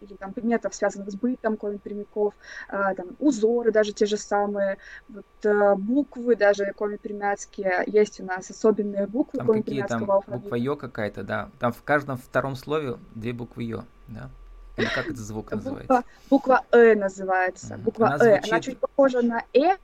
или 0.00 0.14
там 0.14 0.32
предметов, 0.32 0.74
связанных 0.74 1.10
с 1.12 1.14
бытом 1.14 1.56
коми-пермяков, 1.56 2.34
а, 2.68 2.92
там 2.94 3.10
узоры 3.20 3.70
даже 3.70 3.92
те 3.92 4.04
же 4.06 4.16
самые, 4.16 4.78
вот, 5.08 5.24
а, 5.44 5.76
буквы 5.76 6.34
даже 6.34 6.72
коми-пермяцкие, 6.72 7.84
есть 7.86 8.20
у 8.20 8.24
нас 8.24 8.50
особенные 8.50 9.06
буквы 9.06 9.38
там 9.38 9.46
какие 9.46 9.82
там 9.84 10.04
буква 10.04 10.56
Ё 10.56 10.76
какая-то, 10.76 11.22
да, 11.22 11.50
там 11.60 11.72
в 11.72 11.82
каждом 11.84 12.16
втором 12.16 12.56
слове 12.56 12.96
две 13.14 13.32
буквы 13.32 13.62
Ё, 13.62 13.84
да? 14.08 14.28
Или 14.76 14.86
как 14.86 15.06
этот 15.06 15.18
звук 15.18 15.50
называется? 15.50 16.04
Буква 16.30 16.64
Э 16.72 16.94
называется. 16.94 17.76
Буква 17.78 18.14
Она 18.14 18.24
Э. 18.24 18.40
Она 18.48 18.60
чуть 18.60 18.78
похожа 18.78 19.22
на 19.22 19.44
Э, 19.52 19.76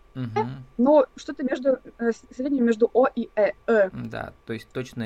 но 0.76 1.06
что-то 1.16 1.44
между 1.44 1.78
э, 1.98 2.10
среднее 2.34 2.62
между 2.62 2.90
О 2.92 3.06
и 3.14 3.28
Э. 3.36 3.52
э. 3.66 3.90
Да, 3.92 4.32
то 4.46 4.52
есть 4.52 4.68
точно 4.70 5.04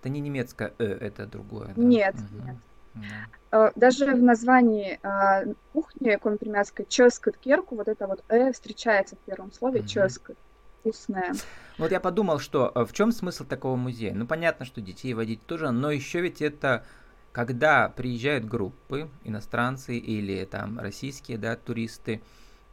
это 0.00 0.08
не 0.08 0.20
немецкое 0.20 0.72
Э, 0.78 0.84
это 0.84 1.26
другое. 1.26 1.72
Нет, 1.76 2.16
нет. 2.44 2.56
Э, 3.52 3.70
даже 3.76 4.06
в 4.14 4.22
названии 4.22 4.98
а, 5.02 5.44
кухни 5.72 6.16
компримятской 6.16 6.84
ческот 6.88 7.36
керку 7.38 7.76
вот 7.76 7.88
это 7.88 8.06
вот 8.06 8.22
«э» 8.28 8.52
встречается 8.52 9.16
в 9.16 9.18
первом 9.20 9.52
слове 9.52 9.86
ческот 9.86 10.36
вкусная. 10.80 11.32
Вот 11.78 11.90
я 11.90 12.00
подумал, 12.00 12.38
что 12.38 12.72
в 12.74 12.92
чем 12.92 13.12
смысл 13.12 13.44
такого 13.44 13.76
музея? 13.76 14.12
Ну, 14.14 14.26
понятно, 14.26 14.66
что 14.66 14.80
детей 14.80 15.14
водить 15.14 15.46
тоже, 15.46 15.70
но 15.70 15.90
еще 15.90 16.20
ведь 16.20 16.42
это 16.42 16.84
когда 17.32 17.88
приезжают 17.88 18.44
группы, 18.44 19.08
иностранцы 19.24 19.96
или 19.96 20.44
там 20.44 20.78
российские, 20.78 21.38
да, 21.38 21.56
туристы, 21.56 22.22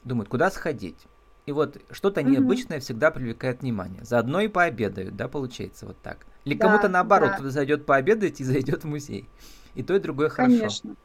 думают, 0.04 0.30
куда 0.30 0.51
сходить. 0.51 0.98
И 1.46 1.51
вот 1.51 1.82
что-то 1.92 2.22
mm-hmm. 2.22 2.30
необычное 2.30 2.80
всегда 2.80 3.10
привлекает 3.10 3.62
внимание. 3.62 4.04
Заодно 4.04 4.42
и 4.42 4.48
пообедают, 4.48 5.16
да, 5.16 5.28
получается 5.28 5.86
вот 5.88 5.98
так. 6.01 6.25
Или 6.46 6.56
да, 6.56 6.68
кому-то 6.68 6.89
наоборот, 6.89 7.30
да. 7.30 7.34
кто-то 7.36 7.51
зайдет 7.51 7.86
пообедать 7.86 8.39
и 8.42 8.44
зайдет 8.46 8.84
в 8.84 8.88
музей. 8.88 9.28
И 9.75 9.84
то, 9.84 9.96
и 9.96 10.00
другое 10.00 10.30
хорошо. 10.30 10.58
Конечно. 10.58 10.96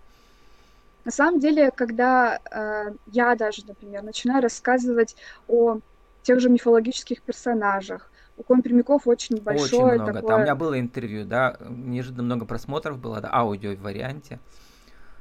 На 1.04 1.10
самом 1.10 1.38
деле, 1.38 1.70
когда 1.70 2.40
э, 2.50 2.94
я 3.06 3.34
даже, 3.36 3.64
например, 3.66 4.02
начинаю 4.02 4.42
рассказывать 4.42 5.16
о 5.48 5.80
тех 6.22 6.40
же 6.40 6.48
мифологических 6.48 7.20
персонажах, 7.22 8.10
у 8.36 8.42
Компермяков 8.42 9.06
очень 9.06 9.40
большое 9.40 9.84
Очень 9.84 9.94
много. 9.94 10.12
Такое... 10.12 10.28
Там 10.28 10.40
у 10.40 10.42
меня 10.42 10.54
было 10.54 10.78
интервью, 10.78 11.24
да, 11.24 11.56
неожиданно 11.68 12.22
много 12.22 12.46
просмотров 12.46 12.98
было, 12.98 13.20
да, 13.20 13.30
аудио 13.32 13.74
в 13.74 13.80
варианте. 13.80 14.40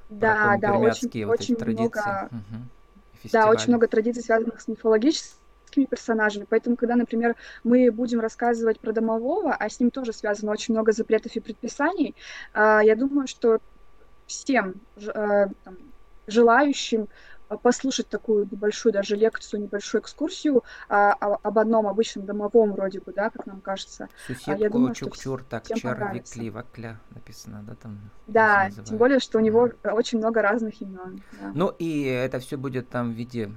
Да, 0.10 0.58
да, 0.60 0.74
очень, 0.74 1.26
вот 1.26 1.40
очень 1.40 1.56
много... 1.58 2.30
Угу. 2.32 3.30
Да, 3.32 3.50
очень 3.50 3.70
много 3.70 3.88
традиций, 3.88 4.22
связанных 4.22 4.60
с 4.60 4.68
мифологическими 4.68 5.86
персонажами. 5.86 6.46
Поэтому, 6.50 6.76
когда, 6.76 6.96
например, 6.96 7.36
мы 7.64 7.90
будем 7.92 8.20
рассказывать 8.20 8.80
про 8.80 8.92
домового, 8.92 9.54
а 9.54 9.70
с 9.70 9.80
ним 9.80 9.92
тоже 9.92 10.12
связано 10.12 10.52
очень 10.52 10.74
много 10.74 10.92
запретов 10.92 11.36
и 11.36 11.40
предписаний, 11.40 12.16
а, 12.54 12.82
я 12.82 12.96
думаю, 12.96 13.28
что 13.28 13.60
всем 14.28 14.76
э, 14.98 15.48
желающим 16.28 17.08
послушать 17.58 18.10
такую 18.10 18.48
небольшую 18.50 18.94
даже 18.94 19.16
лекцию, 19.16 19.62
небольшую 19.62 20.02
экскурсию 20.02 20.64
а, 20.90 21.14
а, 21.14 21.36
об 21.42 21.60
одном 21.60 21.88
обычном 21.88 22.26
домовом 22.26 22.74
вроде 22.74 23.00
бы, 23.00 23.14
да, 23.14 23.30
как 23.30 23.46
нам 23.46 23.62
кажется. 23.62 24.10
Суседку, 24.28 24.62
я 24.62 24.70
думаю, 24.70 24.94
чук-чур, 24.94 25.44
так, 25.44 25.66
чар, 25.68 26.14
вакля 26.52 27.00
написано, 27.12 27.64
да, 27.68 27.76
там? 27.76 28.00
Да, 28.28 28.70
тем 28.70 28.98
более, 28.98 29.20
что 29.20 29.38
у 29.38 29.42
него 29.42 29.70
очень 29.84 30.20
много 30.20 30.42
разных 30.42 30.82
имен. 30.82 31.22
Да. 31.40 31.52
Ну 31.54 31.74
и 31.80 32.04
это 32.04 32.40
все 32.40 32.58
будет 32.58 32.90
там 32.90 33.12
в 33.12 33.16
виде 33.16 33.52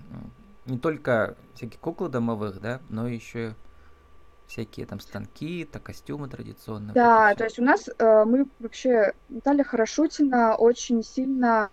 не 0.67 0.79
только 0.79 1.37
всяких 1.55 1.79
кукол 1.79 2.09
домовых, 2.09 2.61
да, 2.61 2.81
но 2.89 3.09
еще 3.09 3.55
всякие 4.47 4.87
там 4.87 5.01
станки, 5.01 5.65
то 5.65 5.81
костюмы 5.81 6.29
традиционные. 6.29 6.95
Да, 6.95 7.35
то 7.35 7.45
есть 7.45 7.59
у 7.59 7.65
нас 7.65 7.89
э, 7.89 8.25
мы 8.25 8.47
вообще, 8.59 9.13
Наталья 9.29 9.65
Хорошутина 9.65 10.55
очень 10.55 11.03
сильно 11.03 11.71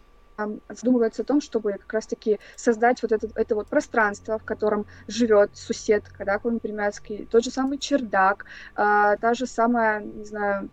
задумывается 0.70 1.22
о 1.22 1.26
том, 1.26 1.42
чтобы 1.42 1.74
как 1.74 1.94
раз-таки 1.94 2.40
создать 2.56 3.02
вот 3.02 3.12
это, 3.12 3.30
это 3.36 3.56
вот 3.56 3.68
пространство, 3.68 4.38
в 4.38 4.44
котором 4.44 4.86
живет 5.08 5.52
суседка, 5.56 6.26
да, 6.26 6.40
Пермяцкий, 6.40 7.26
тот 7.26 7.44
же 7.44 7.52
самый 7.52 7.78
чердак, 7.78 8.46
э, 8.76 9.18
та 9.20 9.34
же 9.34 9.46
самая, 9.46 10.02
не 10.02 10.26
знаю, 10.26 10.70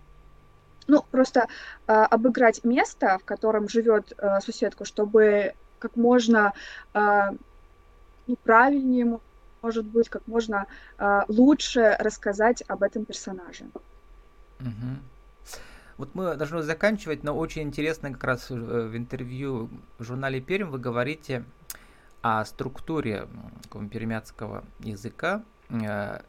ну, 0.86 1.04
просто 1.10 1.46
э, 1.86 1.92
обыграть 1.92 2.64
место, 2.64 3.18
в 3.18 3.24
котором 3.24 3.68
живет 3.68 4.12
э, 4.18 4.40
суседка, 4.40 4.84
чтобы 4.84 5.54
как 5.78 5.96
можно 5.96 6.52
э, 6.94 7.22
правильнее, 8.42 9.20
может 9.62 9.84
быть, 9.84 10.08
как 10.08 10.26
можно 10.26 10.66
э, 10.98 11.20
лучше 11.28 11.96
рассказать 11.98 12.62
об 12.66 12.82
этом 12.82 13.04
персонаже. 13.04 13.66
Угу. 14.60 15.60
Вот 16.00 16.14
мы 16.14 16.35
должны 16.35 16.62
заканчивать, 16.62 17.25
но 17.25 17.37
очень 17.37 17.61
интересно 17.61 18.11
как 18.11 18.25
раз 18.25 18.49
в 18.49 18.97
интервью 18.97 19.69
в 19.99 20.04
журнале 20.04 20.40
Перм 20.40 20.71
вы 20.71 20.78
говорите 20.78 21.45
о 22.23 22.42
структуре 22.47 23.28
пермяцкого 23.92 24.64
языка 24.78 25.45
э, 25.69 26.23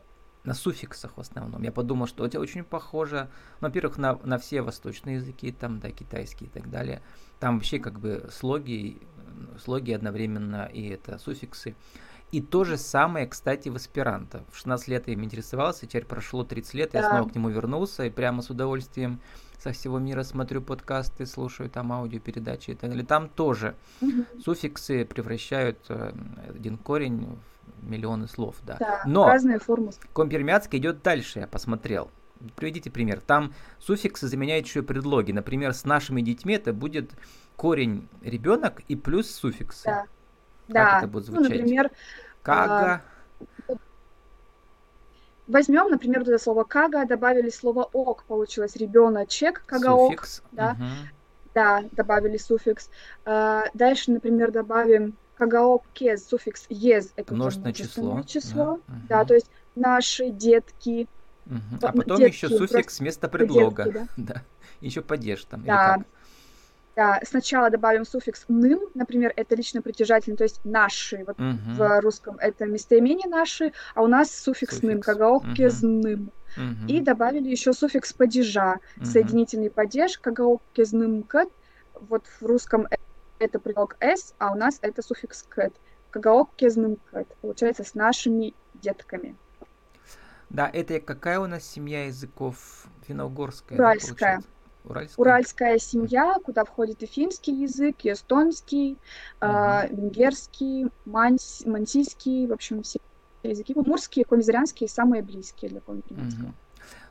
на 0.44 0.54
суффиксах 0.54 1.16
в 1.16 1.22
основном. 1.22 1.62
Я 1.62 1.72
подумал, 1.72 2.08
что 2.08 2.25
это 2.25 2.42
очень 2.42 2.66
похоже, 2.66 3.30
ну, 3.62 3.70
во-первых, 3.70 3.98
на, 3.98 4.20
на 4.25 4.38
все 4.40 4.62
восточные 4.62 5.16
языки, 5.16 5.54
там, 5.54 5.80
да, 5.80 5.90
китайские 5.90 6.50
и 6.50 6.51
так 6.51 6.70
далее. 6.70 7.01
Там 7.40 7.56
вообще 7.56 7.80
как 7.80 7.98
бы 7.98 8.28
слоги, 8.30 9.00
слоги 9.58 9.94
одновременно 9.94 10.66
и 10.66 10.90
это 10.90 11.18
суффиксы. 11.18 11.75
И 12.31 12.41
то 12.41 12.63
же 12.63 12.77
самое, 12.77 13.27
кстати, 13.27 13.67
в 13.69 13.75
аспиранта. 13.75 14.43
В 14.51 14.57
16 14.57 14.88
лет 14.88 15.07
я 15.07 15.13
им 15.13 15.23
интересовался, 15.23 15.85
теперь 15.85 16.05
прошло 16.05 16.43
30 16.43 16.73
лет, 16.75 16.91
да. 16.93 17.00
я 17.00 17.09
снова 17.09 17.29
к 17.29 17.35
нему 17.35 17.50
вернулся 17.50 18.05
и 18.05 18.09
прямо 18.09 18.41
с 18.41 18.50
удовольствием 18.50 19.19
со 19.59 19.73
всего 19.73 20.00
мира 20.00 20.23
смотрю 20.23 20.61
подкасты, 20.61 21.25
слушаю 21.25 21.69
там 21.69 21.91
аудиопередачи 21.91 22.71
и 22.71 22.75
так 22.75 22.89
далее. 22.89 23.05
Там 23.05 23.29
тоже 23.29 23.75
угу. 24.01 24.25
суффиксы 24.43 25.05
превращают 25.05 25.77
э, 25.89 26.13
один 26.50 26.77
корень 26.77 27.38
в 27.81 27.89
миллионы 27.89 28.27
слов, 28.27 28.55
да. 28.65 28.77
да 28.79 29.03
Но 29.05 29.27
разные 29.27 29.59
формы. 29.59 29.91
Компермяцкий 30.13 30.79
идет 30.79 31.03
дальше, 31.03 31.39
я 31.39 31.47
посмотрел. 31.47 32.09
Приведите 32.55 32.89
пример. 32.89 33.19
Там 33.19 33.53
суффиксы 33.77 34.27
заменяют 34.27 34.65
еще 34.65 34.81
предлоги. 34.81 35.31
Например, 35.31 35.73
с 35.73 35.85
нашими 35.85 36.21
детьми 36.21 36.55
это 36.55 36.73
будет 36.73 37.11
корень 37.55 38.07
ребенок 38.23 38.81
и 38.88 38.95
плюс 38.95 39.29
суффиксы. 39.29 39.85
Да. 39.85 40.05
Как 40.72 40.86
да. 40.86 40.98
это 41.00 41.08
будет 41.08 41.25
звучать? 41.25 41.50
Ну, 41.50 41.56
например, 41.56 41.92
Кага. 42.44 43.01
А, 43.68 43.74
возьмем, 45.48 45.90
например, 45.90 46.22
это 46.22 46.38
слово 46.38 46.63
кага, 46.63 47.06
добавили 47.06 47.50
слово 47.50 47.90
ок, 47.94 48.24
получилось 48.24 48.75
ребеночек, 48.75 49.63
кагаок. 49.66 50.25
Суффикс. 50.25 50.44
Да? 50.51 50.72
Угу. 50.72 50.86
да, 51.54 51.84
добавили 51.92 52.38
суффикс. 52.38 52.90
А, 53.25 53.66
дальше, 53.74 54.12
например, 54.12 54.51
добавим 54.51 55.16
кагаок 55.38 55.84
кез, 55.94 56.28
суффикс 56.28 56.66
ез, 56.70 57.13
это 57.16 57.34
множественное 57.34 57.74
число. 57.74 58.24
число. 58.24 58.80
Да, 58.88 58.94
угу. 58.94 59.01
да, 59.10 59.25
то 59.25 59.34
есть 59.36 59.51
наши 59.75 60.30
детки. 60.30 61.08
Угу. 61.46 61.58
А 61.82 61.92
потом 61.92 62.18
детки, 62.18 62.36
еще 62.36 62.50
суффикс 62.50 63.00
вместо 63.00 63.28
предлога. 63.28 63.84
Детки, 63.86 63.98
да? 64.18 64.34
да. 64.34 64.42
Еще 64.80 65.01
падеж 65.01 65.44
там. 65.46 65.63
Да. 65.63 65.96
Или 65.96 66.04
как? 66.04 66.08
Да, 66.95 67.21
сначала 67.24 67.69
добавим 67.69 68.03
суффикс 68.03 68.45
ным, 68.50 68.81
например, 68.93 69.31
это 69.38 69.55
лично 69.55 69.81
притяжательный, 69.81 70.36
то 70.36 70.43
есть 70.43 70.60
наши, 70.65 71.24
вот 71.25 71.39
угу. 71.39 71.57
в 71.67 72.01
русском 72.01 72.38
это 72.38 72.65
местоимение 72.65 73.29
наши, 73.29 73.71
а 73.95 74.01
у 74.01 74.07
нас 74.07 74.29
суффикс, 74.29 74.75
суффикс. 74.75 74.83
ным, 74.83 75.01
кагаоккезным. 75.01 76.31
Угу. 76.57 76.87
И 76.89 77.00
добавили 77.00 77.48
еще 77.48 77.72
суффикс 77.72 78.11
падежа, 78.11 78.79
угу. 78.98 79.05
соединительный 79.05 79.70
падеж, 79.70 80.18
кагаоккезным 80.20 81.24
кэт, 81.24 81.50
вот 82.09 82.25
в 82.39 82.46
русском 82.46 82.87
это 83.39 83.59
предлог 83.59 83.96
с, 84.01 84.35
а 84.37 84.51
у 84.51 84.55
нас 84.55 84.77
это 84.81 85.01
суффикс 85.01 85.44
кэт, 85.44 85.74
кагаоккезным 86.09 86.98
кэт, 87.09 87.27
получается 87.42 87.85
с 87.85 87.96
нашими 87.96 88.53
детками. 88.74 89.37
Да, 90.50 90.70
это 90.72 91.00
какая 91.00 91.39
у 91.39 91.48
нас 91.48 91.63
семья 91.63 92.07
языков? 92.07 92.85
Финно-угорская? 93.07 93.77
Уральская. 93.77 94.39
Да, 94.39 94.44
Уральская. 94.83 95.24
Уральская 95.24 95.77
семья, 95.77 96.35
куда 96.44 96.65
входит 96.65 97.03
и 97.03 97.05
финский 97.05 97.53
язык, 97.53 97.98
и 98.03 98.11
эстонский, 98.11 98.98
uh-huh. 99.39 99.87
э, 99.89 99.96
венгерский, 99.96 100.87
манс, 101.05 101.63
мансийский, 101.65 102.48
в 102.48 102.53
общем, 102.53 102.83
все 102.83 103.00
языки. 103.44 103.74
Мурские, 103.75 104.25
комизарянские 104.25 104.89
самые 104.89 105.22
близкие 105.22 105.70
для 105.70 105.81
комизарянского. 105.81 106.48
Uh-huh. 106.48 106.53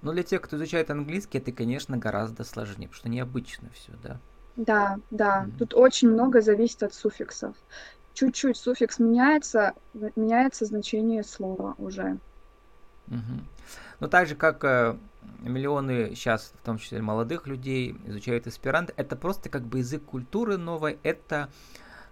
Ну, 0.03 0.13
для 0.13 0.23
тех, 0.23 0.43
кто 0.43 0.57
изучает 0.57 0.91
английский, 0.91 1.39
это, 1.39 1.53
конечно, 1.53 1.97
гораздо 1.97 2.45
сложнее, 2.45 2.89
потому 2.89 2.95
что 2.95 3.09
необычно 3.09 3.69
все, 3.75 3.93
да? 4.03 4.21
Да, 4.57 4.99
да. 5.11 5.47
Uh-huh. 5.47 5.59
Тут 5.59 5.75
очень 5.75 6.11
много 6.11 6.41
зависит 6.41 6.83
от 6.83 6.93
суффиксов. 6.95 7.57
Чуть-чуть 8.15 8.57
суффикс 8.57 8.99
меняется, 8.99 9.75
меняется 9.95 10.67
значение 10.67 11.23
слова 11.23 11.75
уже. 11.79 12.19
Угу. 13.11 13.41
Ну, 14.01 14.09
так 14.09 14.27
же, 14.27 14.35
как 14.35 14.65
э, 14.65 14.97
миллионы 15.43 16.15
сейчас, 16.15 16.53
в 16.61 16.65
том 16.65 16.79
числе 16.79 17.01
молодых 17.03 17.47
людей, 17.47 17.97
изучают 18.07 18.47
эсперанто. 18.47 18.93
Это 18.97 19.17
просто 19.17 19.49
как 19.49 19.63
бы 19.63 19.79
язык 19.79 20.05
культуры 20.05 20.57
новой. 20.57 20.99
Это 21.03 21.51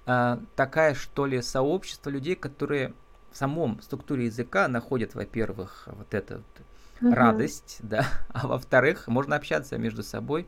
э, 0.07 0.38
такая, 0.57 0.95
что 0.95 1.27
ли, 1.27 1.43
сообщество 1.43 2.11
людей, 2.11 2.35
которые 2.35 2.95
в 3.31 3.37
самом 3.37 3.81
структуре 3.83 4.27
языка 4.27 4.69
находят, 4.69 5.14
во-первых, 5.14 5.88
вот 5.93 6.14
эту 6.14 6.37
вот 6.37 7.14
радость, 7.14 7.79
да, 7.83 8.07
а 8.29 8.47
во-вторых, 8.47 9.09
можно 9.09 9.37
общаться 9.37 9.79
между 9.79 10.03
собой. 10.03 10.47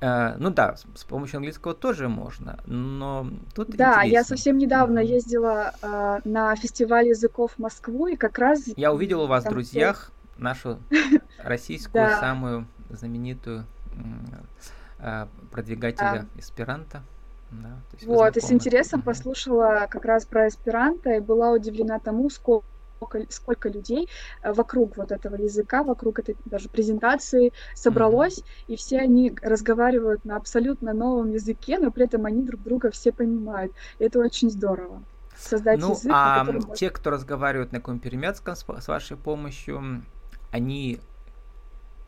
Uh, 0.00 0.34
ну 0.38 0.50
да, 0.50 0.74
с, 0.74 0.84
с 0.96 1.04
помощью 1.04 1.36
английского 1.36 1.74
тоже 1.74 2.08
можно, 2.08 2.58
но 2.66 3.28
тут 3.54 3.70
Да, 3.70 3.90
интереснее. 3.90 4.12
я 4.12 4.24
совсем 4.24 4.58
недавно 4.58 4.98
ездила 4.98 5.74
uh, 5.80 6.20
на 6.24 6.56
фестиваль 6.56 7.06
языков 7.06 7.52
в 7.52 7.60
Москву, 7.60 8.08
и 8.08 8.16
как 8.16 8.36
раз... 8.40 8.64
Я 8.74 8.92
увидел 8.92 9.22
у 9.22 9.26
вас 9.28 9.44
в 9.44 9.48
друзьях 9.48 10.10
нашу 10.36 10.78
российскую 11.38 12.10
самую 12.18 12.66
знаменитую 12.90 13.64
э, 14.98 15.26
продвигателя 15.50 16.26
да. 16.34 16.40
эсперанто. 16.40 17.02
Да, 17.50 17.76
вот, 18.06 18.36
и 18.38 18.40
с 18.40 18.50
интересом 18.50 19.02
послушала 19.02 19.86
как 19.90 20.06
раз 20.06 20.24
про 20.24 20.48
эсперанто 20.48 21.10
и 21.10 21.20
была 21.20 21.50
удивлена 21.50 21.98
тому, 21.98 22.30
сколько 22.30 22.64
сколько 23.30 23.68
людей 23.68 24.08
э, 24.42 24.52
вокруг 24.52 24.96
вот 24.96 25.12
этого 25.12 25.36
языка, 25.36 25.82
вокруг 25.82 26.20
этой 26.20 26.36
даже 26.44 26.68
презентации 26.68 27.52
собралось, 27.74 28.38
mm-hmm. 28.38 28.64
и 28.68 28.76
все 28.76 28.98
они 28.98 29.34
разговаривают 29.42 30.24
на 30.24 30.36
абсолютно 30.36 30.92
новом 30.92 31.30
языке, 31.30 31.78
но 31.78 31.90
при 31.90 32.04
этом 32.04 32.26
они 32.26 32.42
друг 32.42 32.62
друга 32.62 32.90
все 32.90 33.12
понимают. 33.12 33.72
И 33.98 34.04
это 34.04 34.18
очень 34.18 34.50
здорово. 34.50 35.02
Создать 35.36 35.80
ну, 35.80 35.90
язык, 35.90 36.12
а 36.14 36.46
те, 36.76 36.90
кто 36.90 37.10
разговаривают 37.10 37.72
на 37.72 37.80
с, 37.80 38.64
с 38.82 38.88
вашей 38.88 39.16
помощью, 39.16 40.04
они 40.52 41.00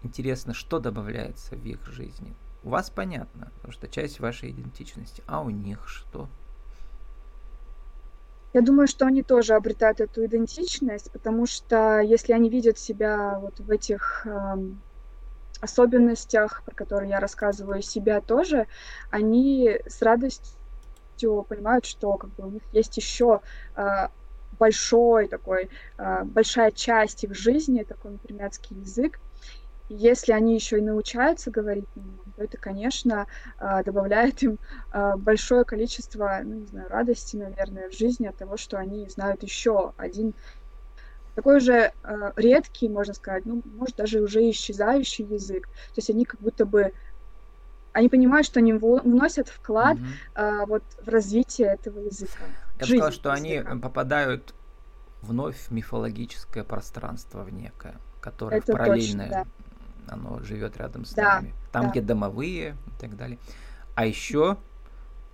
интересно, 0.03 0.55
что 0.55 0.79
добавляется 0.79 1.57
в 1.57 1.65
их 1.65 1.85
жизни. 1.87 2.35
У 2.63 2.69
вас 2.69 2.91
понятно, 2.91 3.51
потому 3.57 3.73
что 3.73 3.89
часть 3.89 4.21
вашей 4.21 4.51
идентичности, 4.51 5.23
а 5.27 5.41
у 5.41 5.51
них 5.51 5.89
что? 5.89 6.29
Я 8.53 8.61
думаю, 8.61 8.87
что 8.87 9.07
они 9.07 9.23
тоже 9.23 9.55
обретают 9.55 10.01
эту 10.01 10.25
идентичность, 10.25 11.11
потому 11.11 11.45
что 11.47 12.01
если 12.01 12.33
они 12.33 12.49
видят 12.49 12.79
себя 12.79 13.41
вот 13.41 13.59
в 13.59 13.69
этих 13.69 14.25
э, 14.27 14.57
особенностях, 15.61 16.63
про 16.65 16.75
которые 16.75 17.11
я 17.11 17.21
рассказываю, 17.21 17.83
себя 17.83 18.21
тоже, 18.21 18.69
они 19.11 19.81
с 19.87 20.01
радостью 20.03 21.43
понимают, 21.49 21.85
что 21.85 22.17
как 22.17 22.31
бы, 22.35 22.47
у 22.47 22.51
них 22.51 22.63
есть 22.73 22.97
еще 22.97 23.41
э, 23.75 24.09
большой 24.59 25.29
такой, 25.29 25.71
а, 25.97 26.25
большая 26.25 26.71
часть 26.71 27.25
их 27.25 27.35
жизни, 27.35 27.83
такой 27.83 28.13
непримятский 28.13 28.77
язык. 28.77 29.19
И 29.89 29.95
если 29.95 30.33
они 30.33 30.55
еще 30.55 30.79
и 30.79 30.83
научаются 30.83 31.51
говорить 31.51 31.89
на 31.95 32.01
нем, 32.01 32.21
то 32.37 32.43
это, 32.43 32.57
конечно, 32.57 33.27
а, 33.59 33.83
добавляет 33.83 34.43
им 34.43 34.59
а, 34.91 35.17
большое 35.17 35.65
количество, 35.65 36.41
ну, 36.43 36.55
не 36.55 36.67
знаю, 36.67 36.89
радости, 36.89 37.37
наверное, 37.37 37.91
в 37.91 37.95
жизни 37.95 38.27
от 38.27 38.37
того, 38.37 38.57
что 38.57 38.79
они 38.79 39.09
знают 39.09 39.43
еще 39.43 39.93
один 39.97 40.35
такой 41.35 41.59
же 41.59 41.93
редкий, 42.37 42.89
можно 42.89 43.13
сказать, 43.13 43.45
ну, 43.45 43.61
может, 43.65 43.97
даже 43.97 44.21
уже 44.21 44.49
исчезающий 44.51 45.25
язык. 45.25 45.67
То 45.67 45.97
есть 45.97 46.09
они 46.09 46.25
как 46.25 46.41
будто 46.41 46.65
бы 46.65 46.93
они 47.95 48.09
понимают, 48.09 48.47
что 48.47 48.59
они 48.59 48.73
вносят 48.75 49.49
вклад 49.49 49.97
угу. 49.97 50.05
а, 50.35 50.67
вот 50.67 50.83
в 51.03 51.09
развитие 51.09 51.69
этого 51.69 52.01
языка. 52.01 52.45
Я 52.81 52.87
бы 52.87 52.87
сказал, 52.87 53.13
что 53.13 53.33
они 53.33 53.63
попадают 53.81 54.53
вновь 55.23 55.57
в 55.57 55.71
мифологическое 55.71 56.65
пространство 56.65 57.45
в 57.45 57.53
некое, 57.53 57.95
которое 58.21 58.59
Это 58.59 58.73
параллельное, 58.73 59.29
точно, 59.29 59.47
да. 60.07 60.15
оно 60.15 60.41
живет 60.41 60.77
рядом 60.77 61.05
с 61.05 61.15
да, 61.15 61.37
нами. 61.37 61.55
Там, 61.73 61.85
да. 61.85 61.91
где 61.93 62.01
домовые 62.01 62.77
и 62.87 63.01
так 63.01 63.17
далее. 63.17 63.39
А 63.95 64.05
еще 64.05 64.59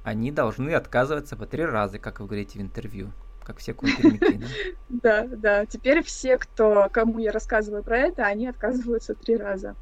они 0.05 0.31
должны 0.31 0.71
отказываться 0.75 1.37
по 1.37 1.47
три 1.47 1.65
раза, 1.65 1.99
как 1.99 2.21
вы 2.21 2.27
говорите 2.27 2.59
в 2.59 2.63
интервью 2.63 3.11
как 3.43 3.59
все 3.59 3.75
культурники. 3.75 4.41
Да, 4.89 5.27
да. 5.27 5.67
Теперь 5.67 6.03
все, 6.03 6.37
кто, 6.37 6.89
кому 6.93 7.19
я 7.19 7.33
рассказываю 7.33 7.83
про 7.83 7.99
это, 7.99 8.27
они 8.27 8.47
отказываются 8.47 9.15
три 9.15 9.37
раза. 9.37 9.75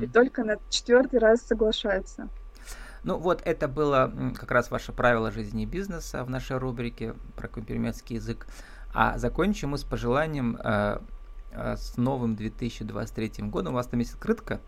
И 0.00 0.06
только 0.06 0.44
на 0.44 0.56
четвертый 0.68 1.18
раз 1.18 1.42
соглашаются. 1.42 2.28
Ну 3.04 3.18
вот 3.18 3.42
это 3.44 3.66
было 3.68 4.12
как 4.38 4.50
раз 4.52 4.70
ваше 4.70 4.92
правило 4.92 5.30
жизни 5.32 5.64
и 5.64 5.66
бизнеса 5.66 6.22
в 6.24 6.30
нашей 6.30 6.58
рубрике 6.58 7.14
про 7.36 7.48
кумпермецкий 7.48 8.16
язык. 8.16 8.46
А 8.94 9.18
закончим 9.18 9.70
мы 9.70 9.78
с 9.78 9.84
пожеланием 9.84 10.56
э, 10.62 10.98
э, 11.52 11.76
с 11.76 11.96
новым 11.96 12.36
2023 12.36 13.44
годом. 13.48 13.72
У 13.72 13.76
вас 13.76 13.86
там 13.86 14.00
есть 14.00 14.14
открытка. 14.14 14.60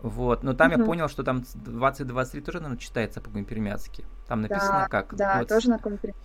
Вот, 0.00 0.42
но 0.42 0.54
там 0.54 0.72
угу. 0.72 0.80
я 0.80 0.84
понял, 0.84 1.08
что 1.08 1.22
там 1.22 1.44
2023 1.54 2.40
тоже, 2.40 2.58
наверное, 2.58 2.80
читается 2.80 3.20
по-кумпермяцки. 3.20 4.04
Там 4.26 4.40
написано 4.40 4.80
да, 4.82 4.88
как. 4.88 5.14
Да, 5.14 5.38
вот, 5.38 5.48
тоже 5.48 5.70
на 5.70 5.78
кумпермяцки. 5.78 6.24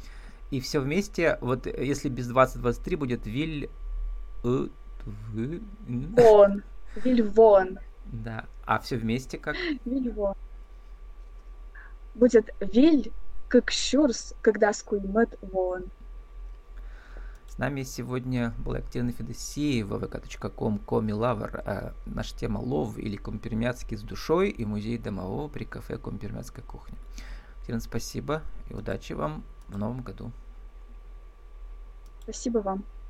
И 0.50 0.60
все 0.62 0.80
вместе, 0.80 1.38
вот 1.42 1.68
если 1.68 2.10
без 2.10 2.28
2023 2.28 2.96
будет 2.96 3.28
Виль... 3.28 3.70
Вон. 4.44 4.72
Вильвон. 6.96 7.80
Да. 8.12 8.46
А 8.66 8.80
все 8.80 8.98
вместе 8.98 9.38
как? 9.38 9.56
Вильвон. 9.86 10.36
Будет 12.16 12.50
Виль, 12.60 13.12
как 13.48 13.72
Щурс, 13.72 14.34
когда 14.42 14.74
скульмет 14.74 15.38
вон. 15.42 15.86
С 17.48 17.58
нами 17.58 17.84
сегодня 17.84 18.54
была 18.60 18.78
Екатерина 18.80 19.12
Федосеева, 19.12 20.00
vk.com, 20.00 20.80
комилавр. 20.80 21.62
А 21.66 21.94
наша 22.06 22.36
тема 22.36 22.60
лов 22.60 22.98
или 22.98 23.16
компермяцкий 23.16 23.98
с 23.98 24.02
душой 24.02 24.50
и 24.50 24.66
музей 24.66 24.98
домового 24.98 25.48
при 25.48 25.64
кафе 25.64 25.98
компермяцкая 25.98 26.64
кухня. 26.66 26.98
Екатерина, 27.58 27.82
спасибо 27.82 28.42
и 28.70 28.74
удачи 28.74 29.14
вам 29.14 29.44
в 29.68 29.78
новом 29.78 30.02
году. 30.02 30.32
Спасибо 32.24 32.60
вам. 32.60 32.84